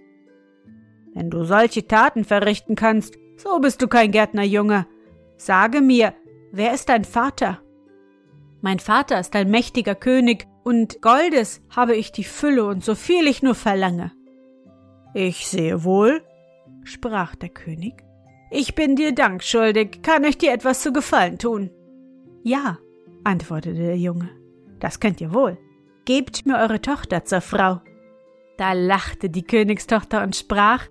Wenn 1.13 1.29
du 1.29 1.43
solche 1.43 1.85
Taten 1.85 2.25
verrichten 2.25 2.73
kannst, 2.73 3.19
so 3.37 3.59
bist 3.59 3.79
du 3.83 3.87
kein 3.87 4.09
Gärtnerjunge, 4.09 4.87
Sage 5.37 5.81
mir, 5.81 6.15
wer 6.51 6.73
ist 6.73 6.89
dein 6.89 7.03
Vater? 7.03 7.59
Mein 8.59 8.79
Vater 8.79 9.19
ist 9.19 9.35
ein 9.35 9.51
mächtiger 9.51 9.93
König, 9.93 10.47
und 10.63 11.03
Goldes 11.03 11.61
habe 11.69 11.95
ich 11.95 12.11
die 12.11 12.23
Fülle 12.23 12.65
und 12.65 12.83
so 12.83 12.95
viel 12.95 13.27
ich 13.27 13.43
nur 13.43 13.53
verlange. 13.53 14.11
Ich 15.13 15.45
sehe 15.45 15.83
wohl, 15.83 16.23
sprach 16.83 17.35
der 17.35 17.49
König. 17.49 18.03
Ich 18.53 18.75
bin 18.75 18.97
dir 18.97 19.15
Dank 19.15 19.43
schuldig, 19.43 20.01
kann 20.03 20.25
ich 20.25 20.37
dir 20.37 20.51
etwas 20.51 20.81
zu 20.81 20.91
Gefallen 20.91 21.37
tun? 21.37 21.71
Ja, 22.43 22.79
antwortete 23.23 23.79
der 23.79 23.97
Junge, 23.97 24.29
das 24.81 24.99
könnt 24.99 25.21
ihr 25.21 25.33
wohl. 25.33 25.57
Gebt 26.03 26.45
mir 26.45 26.57
eure 26.57 26.81
Tochter 26.81 27.23
zur 27.23 27.39
Frau. 27.39 27.79
Da 28.57 28.73
lachte 28.73 29.29
die 29.29 29.43
Königstochter 29.43 30.21
und 30.21 30.35
sprach, 30.35 30.87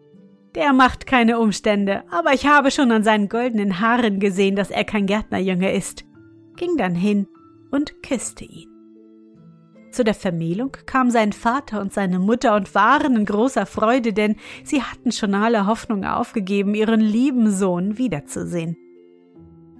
der 0.54 0.72
macht 0.72 1.06
keine 1.06 1.38
Umstände, 1.38 2.02
aber 2.10 2.32
ich 2.32 2.46
habe 2.46 2.70
schon 2.70 2.90
an 2.92 3.04
seinen 3.04 3.28
goldenen 3.28 3.78
Haaren 3.78 4.20
gesehen, 4.20 4.56
dass 4.56 4.70
er 4.70 4.84
kein 4.84 5.04
Gärtnerjunge 5.04 5.72
ist, 5.74 6.04
ging 6.56 6.78
dann 6.78 6.94
hin 6.94 7.28
und 7.70 8.02
küsste 8.02 8.44
ihn. 8.44 8.69
Zu 9.90 10.04
der 10.04 10.14
Vermählung 10.14 10.76
kam 10.86 11.10
sein 11.10 11.32
Vater 11.32 11.80
und 11.80 11.92
seine 11.92 12.20
Mutter 12.20 12.54
und 12.54 12.74
waren 12.74 13.16
in 13.16 13.24
großer 13.24 13.66
Freude, 13.66 14.12
denn 14.12 14.36
sie 14.62 14.82
hatten 14.82 15.10
schon 15.10 15.34
alle 15.34 15.66
Hoffnung 15.66 16.04
aufgegeben, 16.04 16.74
ihren 16.74 17.00
lieben 17.00 17.50
Sohn 17.50 17.98
wiederzusehen. 17.98 18.76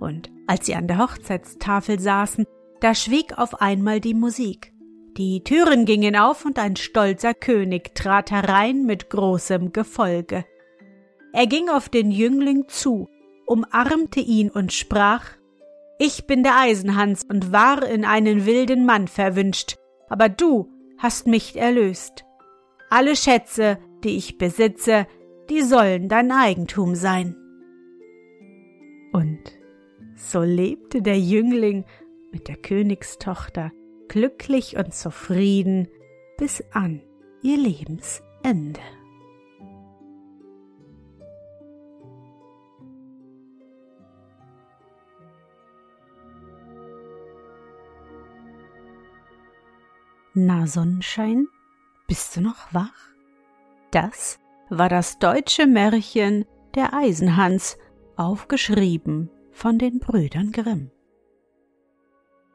Und 0.01 0.31
als 0.47 0.67
sie 0.67 0.75
an 0.75 0.89
der 0.89 0.99
Hochzeitstafel 0.99 2.01
saßen, 2.01 2.45
da 2.81 2.95
schwieg 2.95 3.39
auf 3.39 3.61
einmal 3.61 4.01
die 4.01 4.15
Musik. 4.15 4.73
Die 5.17 5.45
Türen 5.45 5.85
gingen 5.85 6.17
auf 6.17 6.45
und 6.45 6.59
ein 6.59 6.77
stolzer 6.77 7.35
König 7.35 7.95
trat 7.95 8.31
herein 8.31 8.87
mit 8.87 9.11
großem 9.11 9.73
Gefolge. 9.73 10.45
Er 11.33 11.47
ging 11.47 11.69
auf 11.69 11.89
den 11.89 12.11
Jüngling 12.11 12.65
zu, 12.69 13.09
umarmte 13.47 14.21
ihn 14.21 14.51
und 14.51 14.73
sprach 14.73 15.25
Ich 15.99 16.27
bin 16.27 16.43
der 16.43 16.59
Eisenhans 16.59 17.25
und 17.29 17.53
war 17.53 17.87
in 17.87 18.05
einen 18.05 18.47
wilden 18.47 18.87
Mann 18.87 19.09
verwünscht, 19.09 19.77
aber 20.11 20.29
du 20.29 20.69
hast 20.99 21.27
mich 21.27 21.57
erlöst. 21.57 22.27
Alle 22.91 23.17
Schätze, 23.17 23.79
die 24.05 24.17
ich 24.17 24.37
besitze, 24.37 25.07
die 25.49 25.63
sollen 25.63 26.09
dein 26.09 26.31
Eigentum 26.31 26.95
sein. 26.95 27.37
Und 29.13 29.41
so 30.17 30.43
lebte 30.43 31.01
der 31.01 31.19
Jüngling 31.19 31.85
mit 32.33 32.49
der 32.49 32.57
Königstochter 32.57 33.73
glücklich 34.09 34.77
und 34.77 34.93
zufrieden 34.93 35.89
bis 36.37 36.63
an 36.73 37.01
ihr 37.43 37.57
Lebensende. 37.57 38.81
Na 50.43 50.67
Sonnenschein, 50.67 51.49
bist 52.09 52.35
du 52.35 52.41
noch 52.41 52.73
wach? 52.73 52.95
Das 53.91 54.39
war 54.71 54.89
das 54.89 55.19
deutsche 55.19 55.67
Märchen 55.67 56.47
Der 56.75 56.95
Eisenhans, 56.95 57.77
aufgeschrieben 58.17 59.29
von 59.53 59.79
den 59.79 59.99
Brüdern 59.99 60.51
Grimm. 60.51 60.91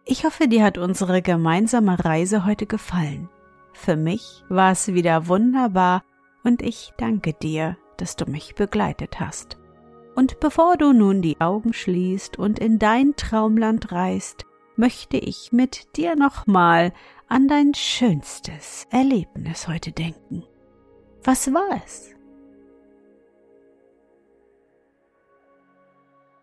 Ich 0.04 0.26
hoffe, 0.26 0.48
dir 0.48 0.63
hat 0.63 0.80
unsere 0.80 1.21
gemeinsame 1.21 2.04
Reise 2.04 2.43
heute 2.43 2.65
gefallen. 2.65 3.30
Für 3.74 3.95
mich 3.95 4.43
war 4.50 4.71
es 4.71 4.88
wieder 4.88 5.28
wunderbar 5.28 6.04
und 6.43 6.63
ich 6.63 6.91
danke 6.98 7.34
dir, 7.34 7.78
dass 7.98 8.15
du 8.15 8.26
mich 8.26 8.56
begleitet 8.56 9.19
hast. 9.19 9.60
Und 10.15 10.39
bevor 10.39 10.78
du 10.78 10.91
nun 10.91 11.21
die 11.21 11.39
Augen 11.39 11.71
schließt 11.71 12.39
und 12.39 12.58
in 12.58 12.80
dein 12.80 13.15
Traumland 13.15 13.91
reist, 13.91 14.48
möchte 14.78 15.18
ich 15.18 15.52
mit 15.52 15.96
dir 15.98 16.16
nochmal 16.16 16.94
an 17.28 17.48
dein 17.48 17.74
schönstes 17.74 18.88
Erlebnis 18.92 19.68
heute 19.68 19.92
denken. 19.92 20.44
Was 21.24 21.54
war 21.54 21.82
es? 21.86 22.12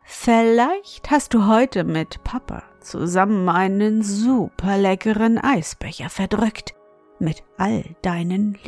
Vielleicht 0.05 1.11
hast 1.11 1.35
du 1.35 1.47
heute 1.47 1.85
mit 1.85 2.23
Papa 2.25 2.62
zusammen 2.81 3.49
einen 3.49 4.03
super 4.03 4.77
leckeren 4.77 5.38
Eisbecher 5.38 6.11
verdrückt 6.11 6.75
mit 7.18 7.42
all 7.57 7.85
deinen 8.03 8.59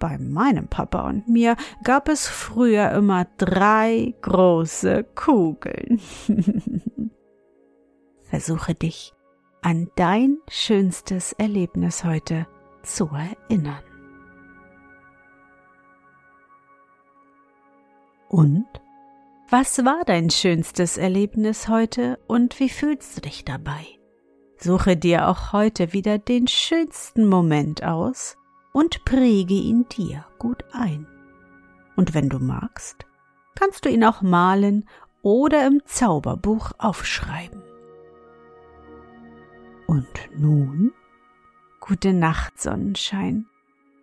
Bei 0.00 0.16
meinem 0.16 0.66
Papa 0.66 1.06
und 1.06 1.28
mir 1.28 1.56
gab 1.84 2.08
es 2.08 2.26
früher 2.26 2.90
immer 2.92 3.26
drei 3.36 4.14
große 4.22 5.04
Kugeln. 5.14 6.00
Versuche 8.22 8.74
dich 8.74 9.12
an 9.60 9.90
dein 9.96 10.38
schönstes 10.48 11.34
Erlebnis 11.34 12.02
heute 12.02 12.46
zu 12.82 13.10
erinnern. 13.10 13.82
Und? 18.30 18.66
Was 19.50 19.84
war 19.84 20.04
dein 20.06 20.30
schönstes 20.30 20.96
Erlebnis 20.96 21.68
heute 21.68 22.18
und 22.26 22.58
wie 22.58 22.70
fühlst 22.70 23.18
du 23.18 23.20
dich 23.20 23.44
dabei? 23.44 23.84
Suche 24.56 24.96
dir 24.96 25.28
auch 25.28 25.52
heute 25.52 25.92
wieder 25.92 26.18
den 26.18 26.46
schönsten 26.46 27.26
Moment 27.26 27.84
aus 27.84 28.38
und 28.72 29.04
präge 29.04 29.54
ihn 29.54 29.86
dir 29.88 30.24
gut 30.38 30.64
ein. 30.72 31.06
Und 31.96 32.14
wenn 32.14 32.28
du 32.28 32.38
magst, 32.38 33.06
kannst 33.54 33.84
du 33.84 33.88
ihn 33.88 34.04
auch 34.04 34.22
malen 34.22 34.88
oder 35.22 35.66
im 35.66 35.82
Zauberbuch 35.84 36.72
aufschreiben. 36.78 37.62
Und 39.86 40.08
nun, 40.36 40.92
gute 41.80 42.12
Nacht, 42.12 42.60
Sonnenschein, 42.60 43.46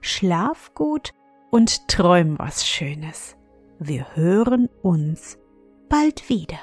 schlaf 0.02 0.74
gut 0.74 1.14
und 1.50 1.88
träum 1.88 2.38
was 2.38 2.68
Schönes. 2.68 3.38
Wir 3.80 4.16
hören 4.16 4.70
uns 4.82 5.38
bald 5.90 6.30
wieder. 6.30 6.60